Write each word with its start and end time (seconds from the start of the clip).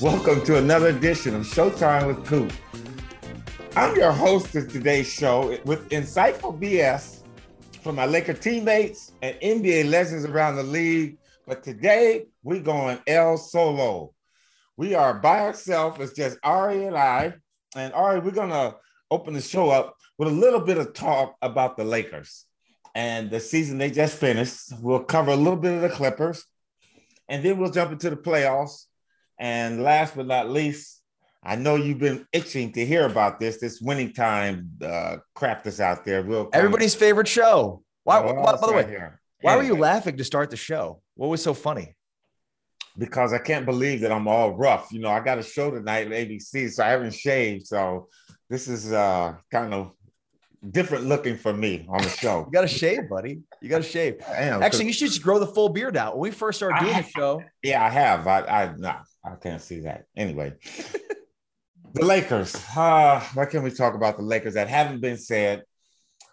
Welcome 0.00 0.42
to 0.44 0.56
another 0.56 0.86
edition 0.86 1.34
of 1.34 1.42
Showtime 1.42 2.06
with 2.06 2.24
Coop. 2.24 2.50
I'm 3.76 3.94
your 3.94 4.12
host 4.12 4.56
of 4.56 4.72
today's 4.72 5.06
show 5.06 5.58
with 5.66 5.90
insightful 5.90 6.58
BS 6.58 7.18
from 7.82 7.96
my 7.96 8.06
Laker 8.06 8.32
teammates 8.32 9.12
and 9.20 9.36
NBA 9.42 9.90
legends 9.90 10.24
around 10.24 10.56
the 10.56 10.62
league. 10.62 11.18
But 11.46 11.62
today 11.62 12.28
we're 12.42 12.62
going 12.62 12.98
El 13.06 13.36
Solo. 13.36 14.14
We 14.78 14.94
are 14.94 15.12
by 15.12 15.40
ourselves. 15.40 16.00
It's 16.00 16.14
just 16.14 16.38
Ari 16.42 16.86
and 16.86 16.96
I. 16.96 17.34
And 17.76 17.92
Ari, 17.92 18.20
we're 18.20 18.30
gonna 18.30 18.76
open 19.10 19.34
the 19.34 19.42
show 19.42 19.68
up 19.68 19.98
with 20.16 20.28
a 20.28 20.32
little 20.32 20.60
bit 20.60 20.78
of 20.78 20.94
talk 20.94 21.36
about 21.42 21.76
the 21.76 21.84
Lakers 21.84 22.46
and 22.94 23.30
the 23.30 23.38
season 23.38 23.76
they 23.76 23.90
just 23.90 24.16
finished. 24.16 24.72
We'll 24.80 25.04
cover 25.04 25.32
a 25.32 25.36
little 25.36 25.58
bit 25.58 25.74
of 25.74 25.82
the 25.82 25.90
Clippers, 25.90 26.46
and 27.28 27.44
then 27.44 27.58
we'll 27.58 27.70
jump 27.70 27.92
into 27.92 28.08
the 28.08 28.16
playoffs 28.16 28.86
and 29.40 29.82
last 29.82 30.14
but 30.14 30.26
not 30.26 30.50
least, 30.50 31.00
I 31.42 31.56
know 31.56 31.74
you've 31.74 31.98
been 31.98 32.26
itching 32.30 32.72
to 32.72 32.84
hear 32.84 33.06
about 33.06 33.40
this. 33.40 33.58
This 33.58 33.80
winning 33.80 34.12
time 34.12 34.72
uh, 34.84 35.16
crap 35.34 35.64
that's 35.64 35.80
out 35.80 36.04
there. 36.04 36.22
We'll 36.22 36.50
Everybody's 36.52 36.94
favorite 36.94 37.26
show. 37.26 37.82
Why? 38.04 38.20
why 38.20 38.56
by 38.56 38.66
the 38.66 38.72
way, 38.74 38.86
here. 38.86 39.20
why 39.40 39.52
anyway. 39.52 39.70
were 39.70 39.74
you 39.74 39.80
laughing 39.80 40.18
to 40.18 40.24
start 40.24 40.50
the 40.50 40.56
show? 40.56 41.00
What 41.14 41.28
was 41.28 41.42
so 41.42 41.54
funny? 41.54 41.96
Because 42.98 43.32
I 43.32 43.38
can't 43.38 43.64
believe 43.64 44.02
that 44.02 44.12
I'm 44.12 44.28
all 44.28 44.52
rough. 44.52 44.92
You 44.92 45.00
know, 45.00 45.08
I 45.08 45.20
got 45.20 45.38
a 45.38 45.42
show 45.42 45.70
tonight 45.70 46.06
at 46.06 46.12
ABC, 46.12 46.70
so 46.70 46.84
I 46.84 46.88
haven't 46.88 47.14
shaved. 47.14 47.66
So 47.66 48.08
this 48.50 48.68
is 48.68 48.92
uh, 48.92 49.36
kind 49.50 49.72
of 49.72 49.94
different 50.68 51.06
looking 51.06 51.38
for 51.38 51.54
me 51.54 51.86
on 51.88 52.02
the 52.02 52.08
show. 52.10 52.40
you 52.46 52.52
got 52.52 52.62
to 52.62 52.68
shave, 52.68 53.08
buddy. 53.08 53.40
You 53.62 53.70
got 53.70 53.78
to 53.78 53.88
shave. 53.88 54.16
Am, 54.26 54.62
Actually, 54.62 54.86
you 54.86 54.92
should 54.92 55.08
just 55.08 55.22
grow 55.22 55.38
the 55.38 55.46
full 55.46 55.70
beard 55.70 55.96
out. 55.96 56.18
When 56.18 56.30
we 56.30 56.30
first 56.30 56.58
started 56.58 56.84
doing 56.84 56.96
the 56.98 57.08
show, 57.08 57.42
yeah, 57.62 57.82
I 57.82 57.88
have. 57.88 58.26
I, 58.26 58.40
I, 58.40 58.74
no, 58.76 58.96
I 59.24 59.34
can't 59.36 59.60
see 59.60 59.80
that. 59.80 60.06
Anyway, 60.16 60.54
the 61.92 62.04
Lakers. 62.04 62.54
Uh, 62.76 63.20
what 63.34 63.50
can 63.50 63.62
we 63.62 63.70
talk 63.70 63.94
about 63.94 64.16
the 64.16 64.22
Lakers 64.22 64.54
that 64.54 64.68
haven't 64.68 65.00
been 65.00 65.18
said 65.18 65.64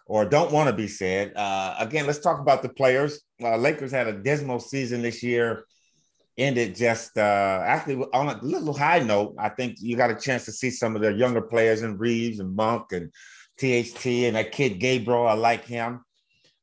or 0.06 0.24
don't 0.24 0.52
want 0.52 0.68
to 0.68 0.74
be 0.74 0.88
said? 0.88 1.32
Uh, 1.36 1.74
again, 1.78 2.06
let's 2.06 2.20
talk 2.20 2.40
about 2.40 2.62
the 2.62 2.68
players. 2.68 3.20
Uh, 3.42 3.56
Lakers 3.56 3.92
had 3.92 4.06
a 4.06 4.22
dismal 4.22 4.60
season 4.60 5.02
this 5.02 5.22
year. 5.22 5.64
Ended 6.36 6.76
just 6.76 7.18
uh, 7.18 7.62
actually 7.64 8.06
on 8.12 8.28
a 8.28 8.40
little 8.44 8.72
high 8.72 9.00
note. 9.00 9.34
I 9.38 9.48
think 9.48 9.78
you 9.80 9.96
got 9.96 10.10
a 10.10 10.14
chance 10.14 10.44
to 10.44 10.52
see 10.52 10.70
some 10.70 10.94
of 10.94 11.02
their 11.02 11.10
younger 11.10 11.42
players 11.42 11.82
in 11.82 11.98
Reeves 11.98 12.38
and 12.38 12.54
Monk 12.54 12.92
and 12.92 13.10
THT 13.58 14.06
and 14.06 14.36
that 14.36 14.52
kid 14.52 14.78
Gabriel. 14.78 15.26
I 15.26 15.32
like 15.32 15.64
him. 15.64 16.04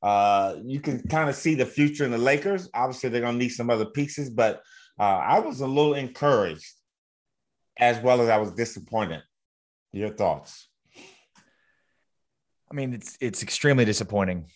Uh, 0.02 0.56
you 0.64 0.80
can 0.80 1.06
kind 1.10 1.30
of 1.30 1.36
see 1.36 1.56
the 1.56 1.66
future 1.66 2.06
in 2.06 2.12
the 2.12 2.18
Lakers. 2.18 2.70
Obviously, 2.74 3.10
they're 3.10 3.22
going 3.22 3.34
to 3.34 3.44
need 3.44 3.50
some 3.50 3.70
other 3.70 3.88
pieces, 3.88 4.30
but 4.30 4.62
uh, 5.00 5.04
I 5.04 5.40
was 5.40 5.62
a 5.62 5.68
little 5.68 5.94
encouraged 5.94 6.74
as 7.78 8.00
well 8.00 8.22
as 8.22 8.30
I 8.30 8.38
was 8.38 8.52
disappointed. 8.52 9.24
Your 9.92 10.10
thoughts? 10.10 10.68
I 12.72 12.74
mean, 12.74 12.94
it's 12.94 13.18
it's 13.22 13.44
extremely 13.44 13.86
disappointing. 13.86 14.48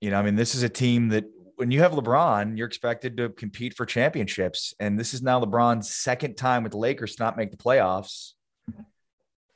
You 0.00 0.10
know, 0.10 0.18
I 0.18 0.22
mean, 0.22 0.36
this 0.36 0.54
is 0.54 0.62
a 0.62 0.68
team 0.68 1.08
that 1.08 1.24
when 1.56 1.70
you 1.70 1.80
have 1.80 1.92
LeBron, 1.92 2.56
you're 2.56 2.66
expected 2.66 3.16
to 3.16 3.30
compete 3.30 3.74
for 3.74 3.84
championships, 3.84 4.74
and 4.78 4.98
this 4.98 5.12
is 5.12 5.22
now 5.22 5.40
LeBron's 5.42 5.94
second 5.94 6.36
time 6.36 6.62
with 6.62 6.72
the 6.72 6.78
Lakers 6.78 7.16
to 7.16 7.22
not 7.22 7.36
make 7.36 7.50
the 7.50 7.56
playoffs. 7.56 8.32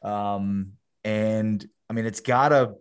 Um, 0.03 0.73
and 1.05 1.65
I 1.89 1.93
mean, 1.93 2.07
it's 2.07 2.21
gotta 2.21 2.75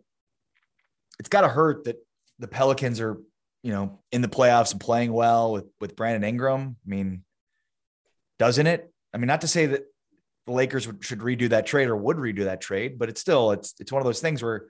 it's 1.20 1.30
gotta 1.30 1.50
hurt 1.50 1.84
that 1.84 1.98
the 2.40 2.48
Pelicans 2.48 3.00
are, 3.00 3.22
you 3.62 3.72
know, 3.72 4.00
in 4.12 4.22
the 4.22 4.28
playoffs 4.28 4.72
and 4.72 4.82
playing 4.82 5.14
well 5.14 5.54
with 5.54 5.66
with 5.80 5.96
Brandon 5.96 6.24
Ingram. 6.24 6.76
I 6.86 6.90
mean, 6.90 7.24
doesn't 8.42 8.66
it? 8.66 8.92
I 9.14 9.20
mean, 9.20 9.28
not 9.28 9.42
to 9.42 9.48
say 9.48 9.68
that 9.68 9.84
the 10.48 10.52
Lakers 10.52 10.90
should 11.02 11.20
redo 11.20 11.50
that 11.50 11.68
trade 11.68 11.88
or 11.90 11.96
would 11.96 12.18
redo 12.18 12.46
that 12.46 12.60
trade, 12.60 12.98
but 12.98 13.08
it's 13.08 13.22
still 13.22 13.52
it's 13.52 13.76
it's 13.80 13.92
one 13.92 14.02
of 14.02 14.06
those 14.08 14.20
things 14.20 14.42
where 14.42 14.66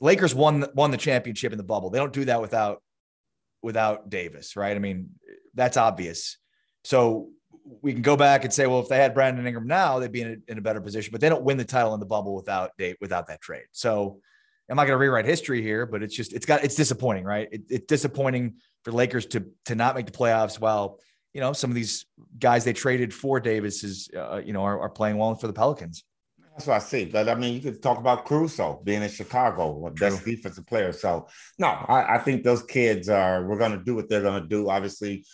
Lakers 0.00 0.36
won 0.36 0.64
won 0.72 0.92
the 0.92 0.96
championship 0.96 1.50
in 1.50 1.58
the 1.58 1.64
bubble. 1.64 1.90
They 1.90 1.98
don't 1.98 2.12
do 2.12 2.26
that 2.26 2.40
without 2.40 2.80
without 3.60 4.08
Davis, 4.08 4.54
right? 4.54 4.76
I 4.76 4.78
mean, 4.78 5.10
that's 5.52 5.76
obvious. 5.76 6.38
So 6.84 7.30
we 7.82 7.92
can 7.92 8.02
go 8.02 8.16
back 8.16 8.44
and 8.44 8.54
say, 8.54 8.68
well, 8.68 8.78
if 8.78 8.88
they 8.88 8.98
had 8.98 9.14
Brandon 9.14 9.44
Ingram 9.44 9.66
now, 9.66 9.98
they'd 9.98 10.12
be 10.12 10.20
in 10.20 10.44
a, 10.48 10.52
in 10.52 10.58
a 10.58 10.62
better 10.62 10.80
position. 10.80 11.10
But 11.10 11.20
they 11.20 11.28
don't 11.28 11.42
win 11.42 11.56
the 11.56 11.64
title 11.64 11.92
in 11.94 11.98
the 11.98 12.06
bubble 12.06 12.36
without 12.36 12.70
date 12.78 12.98
without 13.00 13.26
that 13.26 13.40
trade. 13.40 13.66
So 13.72 14.20
I'm 14.68 14.76
not 14.76 14.84
going 14.84 14.94
to 14.94 15.02
rewrite 15.02 15.24
history 15.24 15.60
here, 15.60 15.86
but 15.86 16.04
it's 16.04 16.14
just 16.14 16.32
it's 16.32 16.46
got 16.46 16.62
it's 16.62 16.76
disappointing, 16.76 17.24
right? 17.24 17.48
It, 17.50 17.62
it's 17.68 17.86
disappointing 17.86 18.58
for 18.84 18.92
Lakers 18.92 19.26
to 19.26 19.46
to 19.64 19.74
not 19.74 19.96
make 19.96 20.06
the 20.06 20.12
playoffs 20.12 20.60
while 20.60 21.00
you 21.32 21.40
know, 21.40 21.52
some 21.52 21.70
of 21.70 21.74
these 21.74 22.06
guys 22.38 22.64
they 22.64 22.72
traded 22.72 23.14
for 23.14 23.40
Davis 23.40 23.84
is, 23.84 24.08
uh, 24.16 24.40
you 24.44 24.52
know, 24.52 24.62
are, 24.62 24.80
are, 24.80 24.88
playing 24.88 25.16
well 25.16 25.34
for 25.34 25.46
the 25.46 25.52
Pelicans. 25.52 26.04
That's 26.52 26.66
what 26.66 26.76
I 26.76 26.80
see. 26.80 27.04
But 27.04 27.28
I 27.28 27.34
mean, 27.36 27.54
you 27.54 27.60
could 27.60 27.82
talk 27.82 27.98
about 27.98 28.26
Caruso 28.26 28.80
being 28.84 29.02
in 29.02 29.08
Chicago, 29.08 29.88
best 29.98 30.24
defensive 30.24 30.66
player. 30.66 30.92
So 30.92 31.28
no, 31.58 31.68
I, 31.68 32.16
I 32.16 32.18
think 32.18 32.42
those 32.42 32.62
kids 32.62 33.08
are. 33.08 33.46
We're 33.46 33.58
going 33.58 33.78
to 33.78 33.84
do 33.84 33.94
what 33.94 34.08
they're 34.08 34.22
going 34.22 34.42
to 34.42 34.48
do. 34.48 34.68
Obviously, 34.68 35.24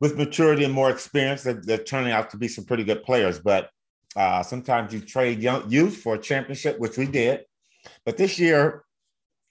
with 0.00 0.16
maturity 0.16 0.64
and 0.64 0.72
more 0.72 0.90
experience, 0.90 1.42
they're, 1.42 1.60
they're 1.62 1.78
turning 1.78 2.12
out 2.12 2.30
to 2.30 2.36
be 2.36 2.48
some 2.48 2.64
pretty 2.64 2.84
good 2.84 3.02
players. 3.02 3.40
But 3.40 3.70
uh, 4.16 4.42
sometimes 4.42 4.94
you 4.94 5.00
trade 5.00 5.42
young 5.42 5.68
youth 5.68 5.96
for 5.96 6.14
a 6.14 6.18
championship, 6.18 6.78
which 6.78 6.96
we 6.96 7.06
did. 7.06 7.40
But 8.06 8.16
this 8.16 8.38
year, 8.38 8.84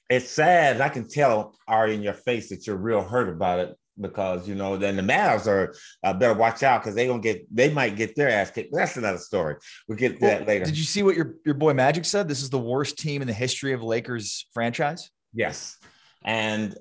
it's 0.10 0.30
sad. 0.30 0.80
I 0.80 0.90
can 0.90 1.08
tell 1.08 1.56
Ari 1.68 1.96
in 1.96 2.02
your 2.02 2.14
face 2.14 2.50
that 2.50 2.66
you're 2.66 2.78
real 2.78 3.04
hurt 3.04 3.30
about 3.30 3.60
it 3.60 3.76
because 4.00 4.48
you 4.48 4.56
know 4.56 4.78
then 4.78 4.96
the 4.96 5.02
Mavs 5.02 5.48
are 5.48 5.74
uh, 6.04 6.14
better 6.14 6.34
watch 6.34 6.64
out 6.64 6.82
because 6.82 6.96
they 6.96 7.08
gonna 7.08 7.22
get 7.22 7.46
they 7.54 7.70
might 7.70 7.96
get 7.96 8.16
their 8.16 8.30
ass 8.30 8.52
kicked. 8.52 8.72
But 8.72 8.80
that's 8.80 8.98
another 8.98 9.18
story. 9.18 9.56
We'll 9.88 9.98
get 9.98 10.20
to 10.20 10.26
well, 10.26 10.40
that 10.40 10.48
later. 10.48 10.66
Did 10.66 10.78
you 10.78 10.84
see 10.84 11.04
what 11.04 11.16
your 11.16 11.36
your 11.46 11.56
boy 11.56 11.74
Magic 11.74 12.06
said? 12.06 12.28
This 12.28 12.42
is 12.42 12.50
the 12.50 12.60
worst 12.60 12.98
team 12.98 13.22
in 13.22 13.28
the 13.28 13.34
history 13.34 13.74
of 13.74 13.84
Lakers 13.84 14.48
franchise. 14.54 15.12
Yes, 15.34 15.78
and 16.24 16.76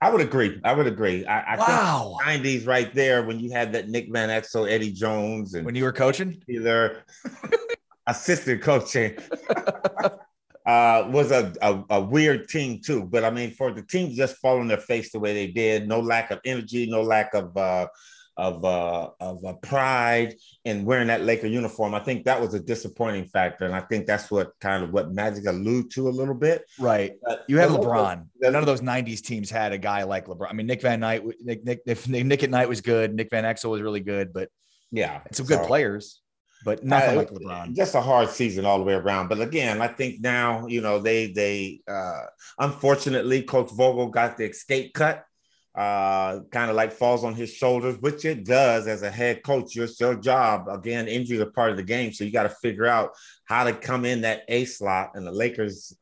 I 0.00 0.10
would 0.10 0.22
agree. 0.22 0.58
I 0.64 0.72
would 0.72 0.86
agree. 0.86 1.26
I, 1.26 1.54
I 1.54 1.56
wow. 1.56 2.18
think 2.24 2.42
90s 2.42 2.66
right 2.66 2.92
there 2.94 3.22
when 3.22 3.38
you 3.38 3.52
had 3.52 3.74
that 3.74 3.88
Nick 3.88 4.08
Van 4.10 4.30
Exel, 4.30 4.70
Eddie 4.70 4.92
Jones, 4.92 5.54
and 5.54 5.66
when 5.66 5.74
you 5.74 5.84
were 5.84 5.92
coaching, 5.92 6.42
either 6.48 7.04
assistant 8.06 8.62
coaching. 8.62 9.16
uh, 10.70 11.08
was 11.10 11.32
a, 11.32 11.52
a, 11.62 11.82
a, 11.90 12.00
weird 12.00 12.48
team 12.48 12.80
too. 12.80 13.02
But 13.02 13.24
I 13.24 13.30
mean, 13.30 13.50
for 13.50 13.72
the 13.72 13.82
team 13.82 14.14
just 14.14 14.36
fall 14.36 14.60
on 14.60 14.68
their 14.68 14.78
face 14.78 15.10
the 15.10 15.18
way 15.18 15.34
they 15.34 15.48
did, 15.48 15.88
no 15.88 15.98
lack 15.98 16.30
of 16.30 16.38
energy, 16.44 16.86
no 16.88 17.02
lack 17.02 17.34
of 17.34 17.56
uh, 17.56 17.88
of 18.36 18.64
uh, 18.64 19.10
of 19.18 19.44
uh, 19.44 19.54
pride 19.54 20.36
in 20.64 20.84
wearing 20.84 21.08
that 21.08 21.22
Laker 21.22 21.48
uniform. 21.48 21.92
I 21.92 21.98
think 21.98 22.24
that 22.24 22.40
was 22.40 22.54
a 22.54 22.60
disappointing 22.60 23.24
factor, 23.24 23.64
and 23.64 23.74
I 23.74 23.80
think 23.80 24.06
that's 24.06 24.30
what 24.30 24.52
kind 24.60 24.84
of 24.84 24.92
what 24.92 25.12
Magic 25.12 25.46
allude 25.46 25.90
to 25.92 26.08
a 26.08 26.10
little 26.10 26.36
bit. 26.36 26.64
Right. 26.78 27.14
you 27.48 27.58
have 27.58 27.72
LeBron. 27.72 28.26
None 28.40 28.54
of 28.54 28.66
those 28.66 28.80
'90s 28.80 29.22
teams 29.22 29.50
had 29.50 29.72
a 29.72 29.78
guy 29.78 30.04
like 30.04 30.26
LeBron. 30.26 30.50
I 30.50 30.52
mean, 30.52 30.68
Nick 30.68 30.82
Van 30.82 31.00
Knight, 31.00 31.24
Nick 31.40 31.64
Nick, 31.64 31.84
Nick 32.08 32.44
at 32.44 32.50
Night 32.50 32.68
was 32.68 32.80
good. 32.80 33.12
Nick 33.14 33.30
Van 33.30 33.42
Exel 33.42 33.70
was 33.70 33.82
really 33.82 34.00
good, 34.00 34.32
but 34.32 34.48
yeah, 34.92 35.20
some 35.32 35.46
good 35.46 35.58
so, 35.58 35.66
players 35.66 36.20
but 36.64 36.84
nothing 36.84 37.10
uh, 37.10 37.16
like 37.16 37.30
LeBron. 37.30 37.74
Just 37.74 37.94
a 37.94 38.00
hard 38.00 38.28
season 38.28 38.64
all 38.64 38.78
the 38.78 38.84
way 38.84 38.94
around. 38.94 39.28
But 39.28 39.40
again, 39.40 39.80
I 39.80 39.88
think 39.88 40.20
now 40.20 40.66
you 40.66 40.80
know 40.80 40.98
they 40.98 41.32
they 41.32 41.80
uh, 41.88 42.22
unfortunately 42.58 43.42
Coach 43.42 43.70
Vogel 43.72 44.08
got 44.08 44.36
the 44.36 44.48
escape 44.48 44.94
cut. 44.94 45.24
Uh, 45.72 46.40
kind 46.50 46.68
of 46.68 46.74
like 46.74 46.92
falls 46.92 47.22
on 47.22 47.32
his 47.32 47.54
shoulders, 47.54 47.96
which 48.00 48.24
it 48.24 48.44
does 48.44 48.88
as 48.88 49.02
a 49.02 49.10
head 49.10 49.40
coach. 49.44 49.76
It's 49.76 50.00
your 50.00 50.16
job. 50.16 50.68
Again, 50.68 51.06
injury 51.06 51.38
is 51.38 51.46
part 51.54 51.70
of 51.70 51.76
the 51.76 51.84
game, 51.84 52.12
so 52.12 52.24
you 52.24 52.32
got 52.32 52.42
to 52.42 52.48
figure 52.48 52.86
out 52.86 53.12
how 53.44 53.62
to 53.62 53.72
come 53.72 54.04
in 54.04 54.22
that 54.22 54.42
A 54.48 54.64
slot. 54.64 55.12
And 55.14 55.24
the 55.24 55.30
Lakers, 55.30 55.96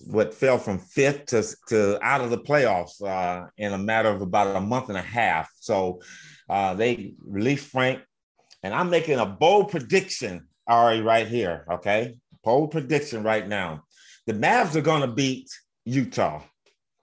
what 0.00 0.34
fell 0.34 0.58
from 0.58 0.78
fifth 0.78 1.26
to, 1.26 1.42
to 1.68 1.98
out 2.04 2.20
of 2.20 2.28
the 2.28 2.38
playoffs 2.38 3.02
uh, 3.02 3.46
in 3.56 3.72
a 3.72 3.78
matter 3.78 4.10
of 4.10 4.20
about 4.20 4.54
a 4.54 4.60
month 4.60 4.90
and 4.90 4.98
a 4.98 5.02
half. 5.02 5.50
So 5.60 6.02
uh, 6.50 6.74
they 6.74 7.14
released 7.24 7.68
Frank 7.68 8.00
and 8.64 8.74
I'm 8.74 8.88
making 8.88 9.18
a 9.18 9.26
bold 9.26 9.70
prediction, 9.70 10.48
Ari, 10.66 11.02
right 11.02 11.28
here. 11.28 11.66
Okay. 11.70 12.16
Bold 12.42 12.70
prediction 12.70 13.22
right 13.22 13.46
now. 13.46 13.84
The 14.26 14.32
Mavs 14.32 14.74
are 14.74 14.80
going 14.80 15.02
to 15.02 15.06
beat 15.06 15.50
Utah. 15.84 16.42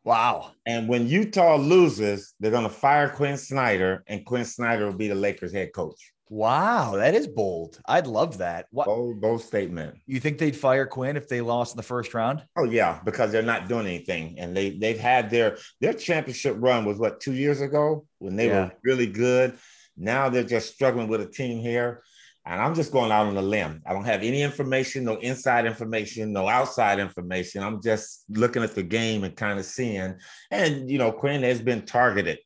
Wow. 0.04 0.54
And 0.66 0.90
when 0.90 1.08
Utah 1.08 1.58
loses, 1.58 2.34
they're 2.40 2.50
going 2.50 2.64
to 2.64 2.70
fire 2.70 3.10
Quin 3.10 3.38
Snyder, 3.38 4.04
and 4.08 4.26
Quin 4.26 4.44
Snyder 4.44 4.88
will 4.88 4.98
be 4.98 5.08
the 5.08 5.16
Lakers 5.16 5.54
head 5.54 5.72
coach. 5.72 6.12
Wow, 6.30 6.96
that 6.96 7.14
is 7.14 7.28
bold. 7.28 7.80
I'd 7.86 8.08
love 8.08 8.38
that. 8.38 8.66
What 8.72 8.86
bold, 8.86 9.20
bold 9.20 9.42
statement. 9.42 9.98
You 10.08 10.20
think 10.20 10.38
they'd 10.38 10.56
fire 10.56 10.88
Quin 10.88 11.18
if 11.18 11.28
they 11.28 11.42
lost 11.42 11.74
in 11.74 11.78
the 11.78 11.84
first 11.84 12.14
round? 12.14 12.42
Oh 12.56 12.64
yeah, 12.64 13.02
because 13.04 13.34
they're 13.34 13.42
not 13.42 13.68
doing 13.68 13.86
anything, 13.86 14.40
and 14.40 14.56
they 14.56 14.70
they've 14.78 14.98
had 14.98 15.30
their 15.30 15.58
their 15.82 15.94
championship 15.94 16.56
run 16.58 16.86
was 16.86 16.98
what 16.98 17.20
two 17.20 17.34
years 17.34 17.60
ago 17.60 18.08
when 18.20 18.38
they 18.38 18.48
yeah. 18.48 18.64
were 18.64 18.72
really 18.82 19.08
good. 19.08 19.58
Now 19.98 20.30
they're 20.30 20.44
just 20.44 20.74
struggling 20.74 21.08
with 21.08 21.22
a 21.22 21.28
team 21.28 21.60
here. 21.60 22.04
And 22.44 22.60
I'm 22.60 22.74
just 22.74 22.92
going 22.92 23.12
out 23.12 23.28
on 23.28 23.38
a 23.38 23.42
limb. 23.42 23.84
I 23.86 23.94
don't 23.94 24.06
have 24.06 24.24
any 24.24 24.42
information, 24.42 25.04
no 25.04 25.18
inside 25.18 25.68
information, 25.68 26.34
no 26.34 26.48
outside 26.48 26.98
information. 27.00 27.62
I'm 27.62 27.82
just 27.84 28.24
looking 28.30 28.64
at 28.64 28.74
the 28.74 28.82
game 28.82 29.24
and 29.24 29.36
kind 29.36 29.60
of 29.60 29.66
seeing. 29.66 30.16
And, 30.50 30.90
you 30.90 30.98
know, 30.98 31.12
Quin 31.12 31.44
has 31.44 31.62
been 31.62 31.84
targeted 31.84 32.40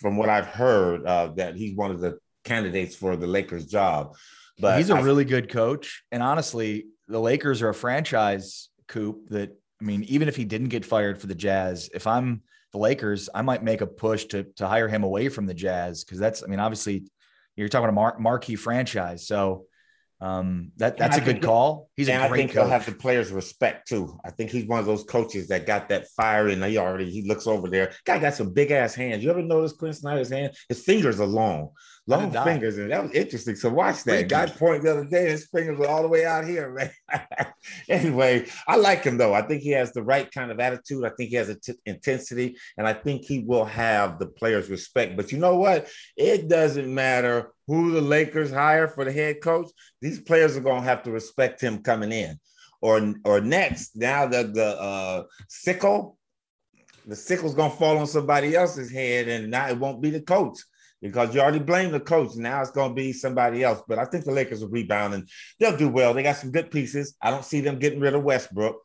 from 0.00 0.16
what 0.16 0.30
I've 0.30 0.46
heard 0.46 1.06
uh, 1.06 1.32
that 1.36 1.56
he's 1.56 1.76
one 1.76 1.90
of 1.90 2.00
the 2.00 2.18
candidates 2.44 2.96
for 2.96 3.16
the 3.16 3.26
Lakers 3.26 3.66
job. 3.66 4.16
But 4.58 4.78
he's 4.78 4.88
a 4.88 4.96
I, 4.96 5.00
really 5.02 5.26
good 5.26 5.50
coach. 5.50 6.04
And 6.10 6.22
honestly, 6.22 6.86
the 7.08 7.20
Lakers 7.20 7.60
are 7.60 7.68
a 7.68 7.74
franchise 7.74 8.70
coop 8.88 9.28
that, 9.28 9.50
I 9.80 9.84
mean, 9.84 10.04
even 10.04 10.26
if 10.26 10.36
he 10.36 10.46
didn't 10.46 10.68
get 10.68 10.86
fired 10.86 11.20
for 11.20 11.26
the 11.26 11.34
Jazz, 11.34 11.90
if 11.92 12.06
I'm 12.06 12.42
the 12.74 12.78
Lakers, 12.78 13.30
I 13.32 13.42
might 13.42 13.62
make 13.62 13.80
a 13.82 13.86
push 13.86 14.24
to, 14.26 14.44
to 14.56 14.66
hire 14.66 14.88
him 14.88 15.04
away 15.04 15.28
from 15.28 15.46
the 15.46 15.54
Jazz 15.54 16.02
because 16.02 16.18
that's, 16.18 16.42
I 16.42 16.46
mean, 16.46 16.58
obviously 16.58 17.04
you're 17.54 17.68
talking 17.68 17.84
about 17.84 17.90
a 17.90 17.92
mar- 17.92 18.18
marquee 18.18 18.56
franchise. 18.56 19.28
So 19.28 19.66
um, 20.20 20.72
that 20.78 20.96
that's 20.96 21.16
a 21.16 21.20
good 21.20 21.40
call. 21.40 21.88
He's 21.94 22.08
and 22.08 22.24
a 22.24 22.28
great 22.28 22.38
I 22.38 22.42
think 22.42 22.50
coach. 22.50 22.62
he'll 22.62 22.70
have 22.70 22.86
the 22.86 22.92
players' 22.92 23.30
respect 23.30 23.86
too. 23.88 24.18
I 24.24 24.30
think 24.30 24.50
he's 24.50 24.66
one 24.66 24.80
of 24.80 24.86
those 24.86 25.04
coaches 25.04 25.48
that 25.48 25.66
got 25.66 25.88
that 25.90 26.08
fire, 26.16 26.48
in. 26.48 26.62
he 26.62 26.76
already 26.78 27.10
he 27.10 27.28
looks 27.28 27.46
over 27.46 27.68
there. 27.68 27.92
Guy 28.04 28.18
got 28.18 28.34
some 28.34 28.52
big 28.52 28.72
ass 28.72 28.94
hands. 28.94 29.22
You 29.22 29.30
ever 29.30 29.42
notice 29.42 29.72
Quin 29.72 29.92
Snyder's 29.92 30.30
hand? 30.30 30.54
His 30.68 30.82
fingers 30.82 31.20
are 31.20 31.26
long 31.26 31.70
long 32.06 32.30
fingers, 32.30 32.76
and 32.76 32.90
that 32.90 33.02
was 33.02 33.12
interesting. 33.12 33.56
So 33.56 33.70
watch 33.70 34.04
that. 34.04 34.28
Guy 34.28 34.46
point 34.46 34.82
the 34.82 34.90
other 34.90 35.04
day, 35.04 35.30
his 35.30 35.46
fingers 35.46 35.78
were 35.78 35.88
all 35.88 36.02
the 36.02 36.08
way 36.08 36.24
out 36.26 36.46
here, 36.46 36.70
man. 36.70 37.26
anyway, 37.88 38.46
I 38.68 38.76
like 38.76 39.04
him 39.04 39.16
though. 39.16 39.32
I 39.32 39.42
think 39.42 39.62
he 39.62 39.70
has 39.70 39.92
the 39.92 40.02
right 40.02 40.30
kind 40.30 40.50
of 40.50 40.60
attitude. 40.60 41.04
I 41.04 41.10
think 41.10 41.30
he 41.30 41.36
has 41.36 41.48
a 41.48 41.54
t- 41.54 41.74
intensity, 41.86 42.56
and 42.76 42.86
I 42.86 42.92
think 42.92 43.24
he 43.24 43.40
will 43.40 43.64
have 43.64 44.18
the 44.18 44.26
players' 44.26 44.68
respect. 44.68 45.16
But 45.16 45.32
you 45.32 45.38
know 45.38 45.56
what? 45.56 45.88
It 46.16 46.48
doesn't 46.48 46.92
matter 46.92 47.52
who 47.66 47.92
the 47.92 48.02
Lakers 48.02 48.52
hire 48.52 48.88
for 48.88 49.04
the 49.04 49.12
head 49.12 49.40
coach. 49.40 49.70
These 50.02 50.20
players 50.20 50.56
are 50.56 50.60
going 50.60 50.82
to 50.82 50.88
have 50.88 51.02
to 51.04 51.10
respect 51.10 51.60
him 51.60 51.82
coming 51.82 52.12
in. 52.12 52.38
Or, 52.82 53.14
or 53.24 53.40
next, 53.40 53.96
now 53.96 54.26
that 54.26 54.52
the 54.52 54.78
uh, 54.78 55.22
sickle, 55.48 56.18
the 57.06 57.16
sickle's 57.16 57.54
gonna 57.54 57.70
fall 57.70 57.96
on 57.96 58.06
somebody 58.06 58.54
else's 58.54 58.92
head, 58.92 59.26
and 59.26 59.50
now 59.50 59.68
it 59.68 59.78
won't 59.78 60.02
be 60.02 60.10
the 60.10 60.20
coach 60.20 60.58
because 61.04 61.34
you 61.34 61.40
already 61.42 61.58
blame 61.58 61.92
the 61.92 62.00
coach. 62.00 62.34
Now 62.34 62.62
it's 62.62 62.70
going 62.70 62.88
to 62.88 62.94
be 62.94 63.12
somebody 63.12 63.62
else. 63.62 63.82
But 63.86 63.98
I 63.98 64.06
think 64.06 64.24
the 64.24 64.32
Lakers 64.32 64.62
will 64.62 64.70
rebound 64.70 65.12
and 65.12 65.28
they'll 65.60 65.76
do 65.76 65.90
well. 65.90 66.14
They 66.14 66.22
got 66.22 66.36
some 66.36 66.50
good 66.50 66.70
pieces. 66.70 67.14
I 67.20 67.30
don't 67.30 67.44
see 67.44 67.60
them 67.60 67.78
getting 67.78 68.00
rid 68.00 68.14
of 68.14 68.24
Westbrook. 68.24 68.80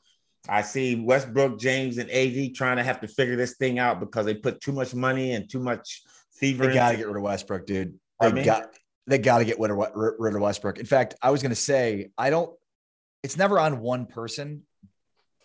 I 0.50 0.62
see 0.62 0.96
Westbrook, 0.96 1.58
James, 1.60 1.98
and 1.98 2.12
AD 2.12 2.56
trying 2.56 2.76
to 2.76 2.84
have 2.84 3.00
to 3.02 3.08
figure 3.08 3.38
this 3.38 3.56
thing 3.56 3.80
out 3.80 4.02
because 4.02 4.26
they 4.26 4.34
put 4.34 4.60
too 4.60 4.74
much 4.74 4.94
money 4.94 5.32
and 5.32 5.50
too 5.50 5.62
much 5.62 6.02
fever. 6.34 6.68
They 6.68 6.74
got 6.74 6.92
to 6.92 6.98
get 6.98 7.08
rid 7.08 7.16
of 7.16 7.22
Westbrook, 7.22 7.66
dude. 7.66 7.98
They 8.20 8.44
got 8.44 8.76
they 9.08 9.18
got 9.18 9.38
to 9.38 9.46
get 9.46 9.58
rid 9.58 9.72
of, 9.72 9.78
rid 9.96 10.36
of 10.36 10.42
Westbrook. 10.42 10.78
In 10.78 10.86
fact, 10.86 11.16
I 11.22 11.32
was 11.32 11.42
going 11.42 11.52
to 11.52 11.56
say 11.56 12.10
I 12.18 12.30
don't. 12.30 12.54
It's 13.24 13.38
never 13.38 13.60
on 13.60 13.80
one 13.80 14.06
person, 14.06 14.64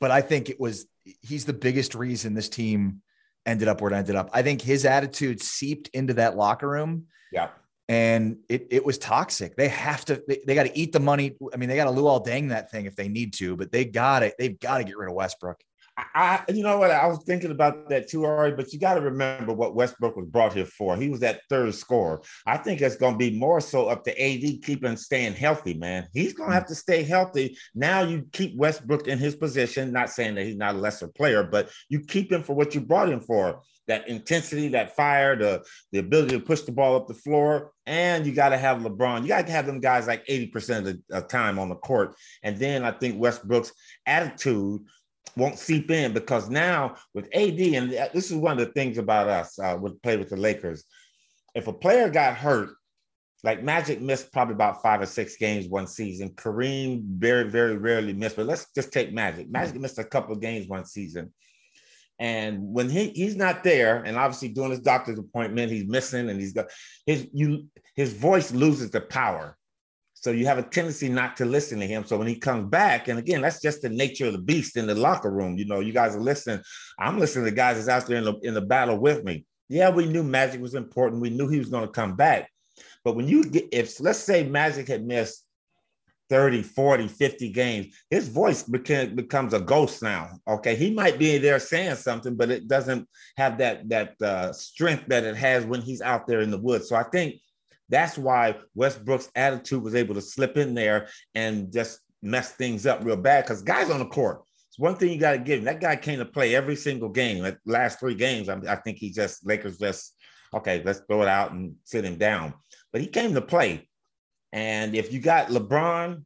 but 0.00 0.10
I 0.10 0.22
think 0.22 0.50
it 0.50 0.58
was. 0.58 0.86
He's 1.20 1.44
the 1.44 1.52
biggest 1.52 1.94
reason 1.94 2.34
this 2.34 2.48
team 2.48 3.02
ended 3.46 3.68
up 3.68 3.80
where 3.80 3.92
it 3.92 3.96
ended 3.96 4.16
up. 4.16 4.30
I 4.32 4.42
think 4.42 4.62
his 4.62 4.84
attitude 4.84 5.42
seeped 5.42 5.88
into 5.92 6.14
that 6.14 6.36
locker 6.36 6.68
room. 6.68 7.06
Yeah. 7.32 7.48
And 7.88 8.38
it, 8.48 8.68
it 8.70 8.86
was 8.86 8.96
toxic. 8.96 9.56
They 9.56 9.68
have 9.68 10.04
to, 10.06 10.22
they, 10.26 10.40
they 10.46 10.54
got 10.54 10.64
to 10.64 10.78
eat 10.78 10.92
the 10.92 11.00
money. 11.00 11.36
I 11.52 11.58
mean, 11.58 11.68
they 11.68 11.76
got 11.76 11.84
to 11.84 11.90
Luol 11.90 12.24
Deng 12.24 12.48
that 12.48 12.70
thing 12.70 12.86
if 12.86 12.96
they 12.96 13.08
need 13.08 13.34
to, 13.34 13.56
but 13.56 13.70
they 13.70 13.84
got 13.84 14.22
it. 14.22 14.34
They've 14.38 14.58
got 14.58 14.78
to 14.78 14.84
get 14.84 14.96
rid 14.96 15.08
of 15.08 15.14
Westbrook. 15.14 15.60
I, 15.96 16.42
you 16.48 16.62
know 16.62 16.78
what? 16.78 16.90
I 16.90 17.06
was 17.06 17.22
thinking 17.24 17.52
about 17.52 17.88
that 17.88 18.08
too, 18.08 18.24
Ari, 18.24 18.52
but 18.52 18.72
you 18.72 18.80
got 18.80 18.94
to 18.94 19.00
remember 19.00 19.52
what 19.52 19.76
Westbrook 19.76 20.16
was 20.16 20.26
brought 20.26 20.52
here 20.52 20.66
for. 20.66 20.96
He 20.96 21.08
was 21.08 21.20
that 21.20 21.42
third 21.48 21.74
scorer. 21.74 22.20
I 22.46 22.56
think 22.56 22.80
it's 22.80 22.96
going 22.96 23.14
to 23.14 23.18
be 23.18 23.38
more 23.38 23.60
so 23.60 23.86
up 23.86 24.04
to 24.04 24.10
AD 24.20 24.62
keeping 24.62 24.96
staying 24.96 25.34
healthy, 25.34 25.74
man. 25.74 26.08
He's 26.12 26.32
going 26.32 26.50
to 26.50 26.54
have 26.54 26.66
to 26.66 26.74
stay 26.74 27.04
healthy. 27.04 27.56
Now 27.74 28.02
you 28.02 28.26
keep 28.32 28.56
Westbrook 28.56 29.06
in 29.06 29.18
his 29.18 29.36
position, 29.36 29.92
not 29.92 30.10
saying 30.10 30.34
that 30.34 30.44
he's 30.44 30.56
not 30.56 30.74
a 30.74 30.78
lesser 30.78 31.08
player, 31.08 31.44
but 31.44 31.70
you 31.88 32.00
keep 32.00 32.32
him 32.32 32.42
for 32.42 32.54
what 32.54 32.74
you 32.74 32.80
brought 32.80 33.08
him 33.08 33.20
for 33.20 33.60
that 33.86 34.08
intensity, 34.08 34.68
that 34.68 34.96
fire, 34.96 35.36
the, 35.36 35.62
the 35.92 35.98
ability 35.98 36.38
to 36.38 36.44
push 36.44 36.62
the 36.62 36.72
ball 36.72 36.96
up 36.96 37.06
the 37.06 37.14
floor. 37.14 37.72
And 37.86 38.24
you 38.26 38.32
got 38.32 38.48
to 38.48 38.58
have 38.58 38.78
LeBron. 38.78 39.22
You 39.22 39.28
got 39.28 39.46
to 39.46 39.52
have 39.52 39.66
them 39.66 39.80
guys 39.80 40.06
like 40.06 40.26
80% 40.26 40.88
of 40.88 40.98
the 41.08 41.20
time 41.28 41.58
on 41.58 41.68
the 41.68 41.74
court. 41.74 42.14
And 42.42 42.56
then 42.56 42.82
I 42.84 42.92
think 42.92 43.20
Westbrook's 43.20 43.72
attitude 44.06 44.82
won't 45.36 45.58
seep 45.58 45.90
in 45.90 46.12
because 46.12 46.48
now 46.48 46.96
with 47.12 47.28
AD, 47.34 47.58
and 47.58 47.90
this 48.12 48.30
is 48.30 48.36
one 48.36 48.58
of 48.58 48.66
the 48.66 48.72
things 48.72 48.98
about 48.98 49.28
us 49.28 49.58
uh, 49.58 49.76
with 49.80 50.00
play 50.02 50.16
with 50.16 50.30
the 50.30 50.36
Lakers. 50.36 50.84
If 51.54 51.66
a 51.66 51.72
player 51.72 52.08
got 52.08 52.36
hurt, 52.36 52.70
like 53.44 53.62
Magic 53.62 54.00
missed 54.00 54.32
probably 54.32 54.54
about 54.54 54.82
five 54.82 55.02
or 55.02 55.06
six 55.06 55.36
games 55.36 55.68
one 55.68 55.86
season. 55.86 56.30
Kareem 56.30 57.02
very, 57.04 57.50
very 57.50 57.76
rarely 57.76 58.14
missed, 58.14 58.36
but 58.36 58.46
let's 58.46 58.66
just 58.74 58.90
take 58.90 59.12
Magic. 59.12 59.50
Magic 59.50 59.76
missed 59.76 59.98
a 59.98 60.04
couple 60.04 60.32
of 60.34 60.40
games 60.40 60.66
one 60.66 60.86
season. 60.86 61.32
And 62.18 62.72
when 62.72 62.88
he, 62.88 63.10
he's 63.10 63.36
not 63.36 63.62
there, 63.62 64.02
and 64.02 64.16
obviously 64.16 64.48
doing 64.48 64.70
his 64.70 64.80
doctor's 64.80 65.18
appointment, 65.18 65.70
he's 65.70 65.86
missing 65.86 66.30
and 66.30 66.40
he's 66.40 66.54
got 66.54 66.70
his 67.06 67.26
you 67.32 67.66
his 67.94 68.14
voice 68.14 68.50
loses 68.50 68.90
the 68.90 69.00
power. 69.02 69.58
So 70.24 70.30
you 70.30 70.46
have 70.46 70.56
a 70.56 70.62
tendency 70.62 71.10
not 71.10 71.36
to 71.36 71.44
listen 71.44 71.78
to 71.80 71.86
him. 71.86 72.06
So 72.06 72.16
when 72.16 72.26
he 72.26 72.36
comes 72.36 72.70
back, 72.70 73.08
and 73.08 73.18
again, 73.18 73.42
that's 73.42 73.60
just 73.60 73.82
the 73.82 73.90
nature 73.90 74.24
of 74.24 74.32
the 74.32 74.38
beast 74.38 74.78
in 74.78 74.86
the 74.86 74.94
locker 74.94 75.30
room. 75.30 75.58
You 75.58 75.66
know, 75.66 75.80
you 75.80 75.92
guys 75.92 76.16
are 76.16 76.20
listening. 76.20 76.62
I'm 76.98 77.18
listening 77.18 77.44
to 77.44 77.50
guys 77.50 77.76
that's 77.76 77.90
out 77.90 78.08
there 78.08 78.16
in 78.16 78.24
the, 78.24 78.34
in 78.38 78.54
the 78.54 78.62
battle 78.62 78.96
with 78.96 79.22
me. 79.22 79.44
Yeah, 79.68 79.90
we 79.90 80.06
knew 80.06 80.22
Magic 80.22 80.62
was 80.62 80.74
important. 80.74 81.20
We 81.20 81.28
knew 81.28 81.46
he 81.46 81.58
was 81.58 81.68
going 81.68 81.84
to 81.84 81.92
come 81.92 82.16
back. 82.16 82.50
But 83.04 83.16
when 83.16 83.28
you 83.28 83.44
get, 83.44 83.68
if 83.70 84.00
let's 84.00 84.18
say 84.18 84.48
Magic 84.48 84.88
had 84.88 85.06
missed 85.06 85.44
30, 86.30 86.62
40, 86.62 87.06
50 87.06 87.52
games, 87.52 87.94
his 88.08 88.26
voice 88.26 88.62
became, 88.62 89.14
becomes 89.14 89.52
a 89.52 89.60
ghost 89.60 90.02
now. 90.02 90.30
Okay. 90.48 90.74
He 90.74 90.90
might 90.90 91.18
be 91.18 91.36
there 91.36 91.58
saying 91.58 91.96
something, 91.96 92.34
but 92.34 92.50
it 92.50 92.66
doesn't 92.66 93.06
have 93.36 93.58
that, 93.58 93.86
that 93.90 94.14
uh, 94.22 94.54
strength 94.54 95.04
that 95.08 95.24
it 95.24 95.36
has 95.36 95.66
when 95.66 95.82
he's 95.82 96.00
out 96.00 96.26
there 96.26 96.40
in 96.40 96.50
the 96.50 96.56
woods. 96.56 96.88
So 96.88 96.96
I 96.96 97.02
think 97.02 97.42
that's 97.88 98.16
why 98.16 98.56
Westbrook's 98.74 99.30
attitude 99.34 99.82
was 99.82 99.94
able 99.94 100.14
to 100.14 100.20
slip 100.20 100.56
in 100.56 100.74
there 100.74 101.08
and 101.34 101.72
just 101.72 102.00
mess 102.22 102.52
things 102.52 102.86
up 102.86 103.04
real 103.04 103.16
bad 103.16 103.44
because 103.44 103.62
guys 103.62 103.90
on 103.90 103.98
the 103.98 104.06
court. 104.06 104.42
It's 104.68 104.78
one 104.78 104.96
thing 104.96 105.12
you 105.12 105.20
got 105.20 105.32
to 105.32 105.38
give 105.38 105.60
him. 105.60 105.66
That 105.66 105.80
guy 105.80 105.94
came 105.94 106.18
to 106.18 106.24
play 106.24 106.54
every 106.54 106.74
single 106.74 107.08
game. 107.08 107.42
Like 107.42 107.58
last 107.64 108.00
three 108.00 108.14
games, 108.14 108.48
I, 108.48 108.58
I 108.68 108.76
think 108.76 108.98
he 108.98 109.10
just 109.10 109.46
Lakers 109.46 109.78
just 109.78 110.16
okay. 110.52 110.82
Let's 110.84 111.00
throw 111.00 111.22
it 111.22 111.28
out 111.28 111.52
and 111.52 111.76
sit 111.84 112.04
him 112.04 112.16
down. 112.16 112.54
But 112.92 113.00
he 113.00 113.06
came 113.06 113.34
to 113.34 113.40
play. 113.40 113.88
And 114.52 114.94
if 114.94 115.12
you 115.12 115.20
got 115.20 115.48
LeBron, 115.48 116.22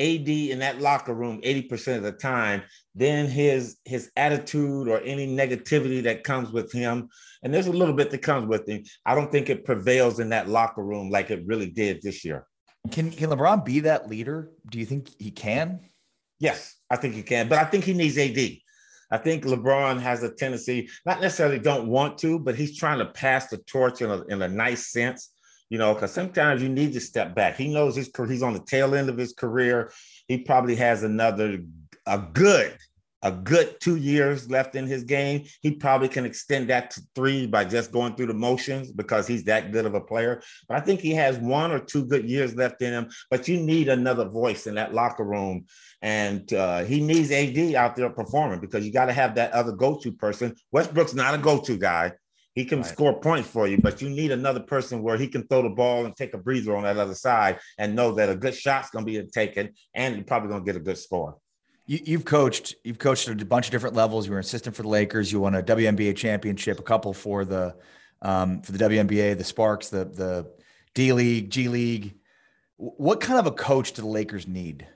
AD 0.00 0.28
in 0.28 0.58
that 0.60 0.80
locker 0.80 1.14
room 1.14 1.40
80% 1.42 1.98
of 1.98 2.02
the 2.02 2.12
time, 2.12 2.62
then 2.94 3.26
his 3.26 3.76
his 3.84 4.10
attitude 4.16 4.88
or 4.88 5.00
any 5.02 5.26
negativity 5.26 6.02
that 6.04 6.24
comes 6.24 6.50
with 6.50 6.72
him, 6.72 7.08
and 7.42 7.52
there's 7.52 7.66
a 7.66 7.72
little 7.72 7.94
bit 7.94 8.10
that 8.10 8.22
comes 8.22 8.46
with 8.46 8.66
him, 8.66 8.82
I 9.04 9.14
don't 9.14 9.30
think 9.30 9.50
it 9.50 9.64
prevails 9.64 10.18
in 10.18 10.30
that 10.30 10.48
locker 10.48 10.82
room 10.82 11.10
like 11.10 11.30
it 11.30 11.46
really 11.46 11.70
did 11.70 12.00
this 12.02 12.24
year. 12.24 12.46
Can 12.90 13.10
can 13.10 13.28
LeBron 13.30 13.64
be 13.64 13.80
that 13.80 14.08
leader? 14.08 14.50
Do 14.70 14.78
you 14.78 14.86
think 14.86 15.10
he 15.18 15.30
can? 15.30 15.80
Yes, 16.38 16.76
I 16.88 16.96
think 16.96 17.14
he 17.14 17.22
can, 17.22 17.48
but 17.48 17.58
I 17.58 17.64
think 17.64 17.84
he 17.84 17.92
needs 17.92 18.16
AD. 18.16 18.38
I 19.12 19.18
think 19.18 19.44
LeBron 19.44 20.00
has 20.00 20.22
a 20.22 20.30
tendency, 20.30 20.88
not 21.04 21.20
necessarily 21.20 21.58
don't 21.58 21.88
want 21.88 22.16
to, 22.18 22.38
but 22.38 22.54
he's 22.54 22.78
trying 22.78 22.98
to 23.00 23.06
pass 23.06 23.48
the 23.48 23.58
torch 23.58 24.02
in 24.02 24.10
a, 24.10 24.22
in 24.26 24.40
a 24.40 24.48
nice 24.48 24.92
sense 24.92 25.30
you 25.70 25.78
know, 25.78 25.94
because 25.94 26.12
sometimes 26.12 26.62
you 26.62 26.68
need 26.68 26.92
to 26.92 27.00
step 27.00 27.34
back. 27.34 27.56
He 27.56 27.72
knows 27.72 27.96
his 27.96 28.10
he's 28.28 28.42
on 28.42 28.52
the 28.52 28.64
tail 28.64 28.94
end 28.94 29.08
of 29.08 29.16
his 29.16 29.32
career. 29.32 29.92
He 30.28 30.38
probably 30.38 30.76
has 30.76 31.02
another 31.02 31.60
a 32.06 32.18
good 32.18 32.76
a 33.22 33.30
good 33.30 33.78
two 33.80 33.96
years 33.96 34.50
left 34.50 34.74
in 34.74 34.86
his 34.86 35.04
game. 35.04 35.44
He 35.60 35.72
probably 35.72 36.08
can 36.08 36.24
extend 36.24 36.70
that 36.70 36.90
to 36.92 37.02
three 37.14 37.46
by 37.46 37.64
just 37.64 37.92
going 37.92 38.14
through 38.14 38.28
the 38.28 38.34
motions 38.34 38.90
because 38.90 39.26
he's 39.26 39.44
that 39.44 39.72
good 39.72 39.84
of 39.84 39.94
a 39.94 40.00
player. 40.00 40.42
But 40.68 40.78
I 40.78 40.80
think 40.80 41.00
he 41.00 41.12
has 41.12 41.36
one 41.36 41.70
or 41.70 41.80
two 41.80 42.06
good 42.06 42.28
years 42.28 42.54
left 42.54 42.80
in 42.80 42.92
him. 42.92 43.10
But 43.30 43.46
you 43.46 43.60
need 43.60 43.88
another 43.88 44.26
voice 44.26 44.66
in 44.66 44.74
that 44.76 44.94
locker 44.94 45.24
room. 45.24 45.66
And 46.00 46.50
uh, 46.54 46.84
he 46.84 47.02
needs 47.02 47.30
AD 47.30 47.74
out 47.74 47.94
there 47.94 48.08
performing 48.08 48.60
because 48.60 48.86
you 48.86 48.92
got 48.92 49.06
to 49.06 49.12
have 49.12 49.34
that 49.34 49.52
other 49.52 49.72
go 49.72 49.98
to 49.98 50.12
person. 50.12 50.56
Westbrook's 50.72 51.14
not 51.14 51.34
a 51.34 51.38
go 51.38 51.60
to 51.60 51.76
guy. 51.76 52.12
He 52.60 52.66
can 52.66 52.82
right. 52.82 52.86
score 52.86 53.18
points 53.18 53.48
for 53.48 53.66
you, 53.66 53.78
but 53.78 54.02
you 54.02 54.10
need 54.10 54.32
another 54.32 54.60
person 54.60 55.02
where 55.02 55.16
he 55.16 55.28
can 55.28 55.46
throw 55.46 55.62
the 55.62 55.70
ball 55.70 56.04
and 56.04 56.14
take 56.14 56.34
a 56.34 56.38
breather 56.38 56.76
on 56.76 56.82
that 56.82 56.98
other 56.98 57.14
side 57.14 57.58
and 57.78 57.96
know 57.96 58.12
that 58.16 58.28
a 58.28 58.36
good 58.36 58.54
shot's 58.54 58.90
going 58.90 59.06
to 59.06 59.10
be 59.10 59.26
taken 59.30 59.70
and 59.94 60.16
you're 60.16 60.24
probably 60.24 60.50
going 60.50 60.60
to 60.60 60.66
get 60.66 60.76
a 60.76 60.84
good 60.84 60.98
score. 60.98 61.38
You, 61.86 62.18
have 62.18 62.26
coached. 62.26 62.74
You've 62.84 62.98
coached 62.98 63.28
at 63.28 63.40
a 63.40 63.44
bunch 63.46 63.68
of 63.68 63.72
different 63.72 63.96
levels. 63.96 64.26
You 64.26 64.32
were 64.32 64.38
an 64.38 64.44
assistant 64.44 64.76
for 64.76 64.82
the 64.82 64.88
Lakers. 64.88 65.32
You 65.32 65.40
won 65.40 65.54
a 65.54 65.62
WNBA 65.62 66.16
championship, 66.16 66.78
a 66.78 66.82
couple 66.82 67.14
for 67.14 67.46
the 67.46 67.76
um, 68.20 68.60
for 68.60 68.72
the 68.72 68.78
WNBA, 68.78 69.38
the 69.38 69.42
Sparks, 69.42 69.88
the 69.88 70.04
the 70.04 70.52
D 70.94 71.14
League, 71.14 71.48
G 71.48 71.68
League. 71.68 72.14
What 72.76 73.22
kind 73.22 73.38
of 73.38 73.46
a 73.46 73.52
coach 73.52 73.92
do 73.92 74.02
the 74.02 74.08
Lakers 74.08 74.46
need? 74.46 74.86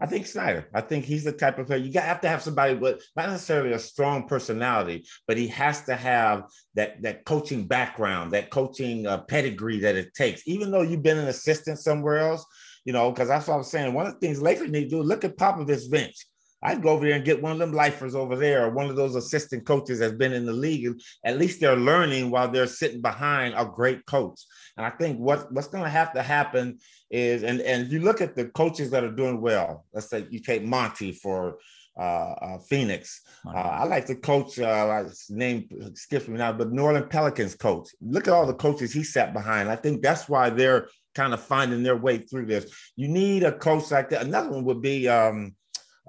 I 0.00 0.06
think 0.06 0.26
Snyder. 0.26 0.68
I 0.72 0.80
think 0.80 1.04
he's 1.04 1.24
the 1.24 1.32
type 1.32 1.58
of 1.58 1.66
player 1.66 1.78
you 1.78 1.92
have 2.00 2.20
to 2.20 2.28
have 2.28 2.42
somebody 2.42 2.74
with 2.74 3.04
not 3.16 3.30
necessarily 3.30 3.72
a 3.72 3.78
strong 3.78 4.28
personality, 4.28 5.06
but 5.26 5.36
he 5.36 5.48
has 5.48 5.82
to 5.86 5.96
have 5.96 6.44
that 6.74 7.02
that 7.02 7.24
coaching 7.24 7.66
background, 7.66 8.32
that 8.32 8.50
coaching 8.50 9.06
uh, 9.06 9.18
pedigree 9.22 9.80
that 9.80 9.96
it 9.96 10.14
takes. 10.14 10.46
Even 10.46 10.70
though 10.70 10.82
you've 10.82 11.02
been 11.02 11.18
an 11.18 11.28
assistant 11.28 11.78
somewhere 11.78 12.18
else, 12.18 12.44
you 12.84 12.92
know, 12.92 13.10
because 13.10 13.28
that's 13.28 13.48
what 13.48 13.54
I 13.54 13.58
was 13.58 13.70
saying. 13.70 13.92
One 13.92 14.06
of 14.06 14.14
the 14.14 14.20
things 14.20 14.40
Lakers 14.40 14.70
need 14.70 14.84
to 14.84 14.90
do, 14.90 15.02
look 15.02 15.24
at 15.24 15.36
Popovich's 15.36 15.88
bench. 15.88 16.26
I'd 16.62 16.82
go 16.82 16.90
over 16.90 17.06
there 17.06 17.14
and 17.14 17.24
get 17.24 17.42
one 17.42 17.52
of 17.52 17.58
them 17.58 17.72
lifers 17.72 18.14
over 18.14 18.36
there, 18.36 18.66
or 18.66 18.70
one 18.70 18.90
of 18.90 18.96
those 18.96 19.14
assistant 19.14 19.66
coaches 19.66 19.98
that's 19.98 20.14
been 20.14 20.32
in 20.32 20.46
the 20.46 20.52
league. 20.52 21.00
At 21.24 21.38
least 21.38 21.60
they're 21.60 21.76
learning 21.76 22.30
while 22.30 22.50
they're 22.50 22.66
sitting 22.66 23.00
behind 23.00 23.54
a 23.56 23.64
great 23.64 24.04
coach. 24.06 24.40
And 24.76 24.84
I 24.84 24.90
think 24.90 25.18
what, 25.18 25.52
what's 25.52 25.68
going 25.68 25.84
to 25.84 25.90
have 25.90 26.12
to 26.14 26.22
happen 26.22 26.78
is, 27.10 27.42
and, 27.42 27.60
and 27.60 27.90
you 27.90 28.00
look 28.00 28.20
at 28.20 28.36
the 28.36 28.46
coaches 28.46 28.90
that 28.90 29.04
are 29.04 29.12
doing 29.12 29.40
well. 29.40 29.84
Let's 29.92 30.10
say 30.10 30.26
you 30.30 30.40
take 30.40 30.64
Monty 30.64 31.12
for 31.12 31.58
uh, 31.98 32.34
uh, 32.40 32.58
Phoenix. 32.58 33.22
Uh, 33.46 33.58
I 33.58 33.84
like 33.84 34.06
the 34.06 34.14
coach. 34.14 34.58
Uh, 34.58 35.02
his 35.04 35.26
name 35.30 35.68
skips 35.94 36.28
me 36.28 36.38
now, 36.38 36.52
but 36.52 36.70
New 36.70 36.82
Orleans 36.82 37.06
Pelicans 37.10 37.56
coach. 37.56 37.88
Look 38.00 38.28
at 38.28 38.34
all 38.34 38.46
the 38.46 38.54
coaches 38.54 38.92
he 38.92 39.02
sat 39.02 39.32
behind. 39.32 39.68
I 39.68 39.76
think 39.76 40.02
that's 40.02 40.28
why 40.28 40.50
they're 40.50 40.88
kind 41.14 41.34
of 41.34 41.42
finding 41.42 41.82
their 41.82 41.96
way 41.96 42.18
through 42.18 42.46
this. 42.46 42.72
You 42.94 43.08
need 43.08 43.42
a 43.42 43.50
coach 43.52 43.90
like 43.90 44.10
that. 44.10 44.22
Another 44.22 44.50
one 44.50 44.64
would 44.64 44.80
be 44.80 45.08
um, 45.08 45.56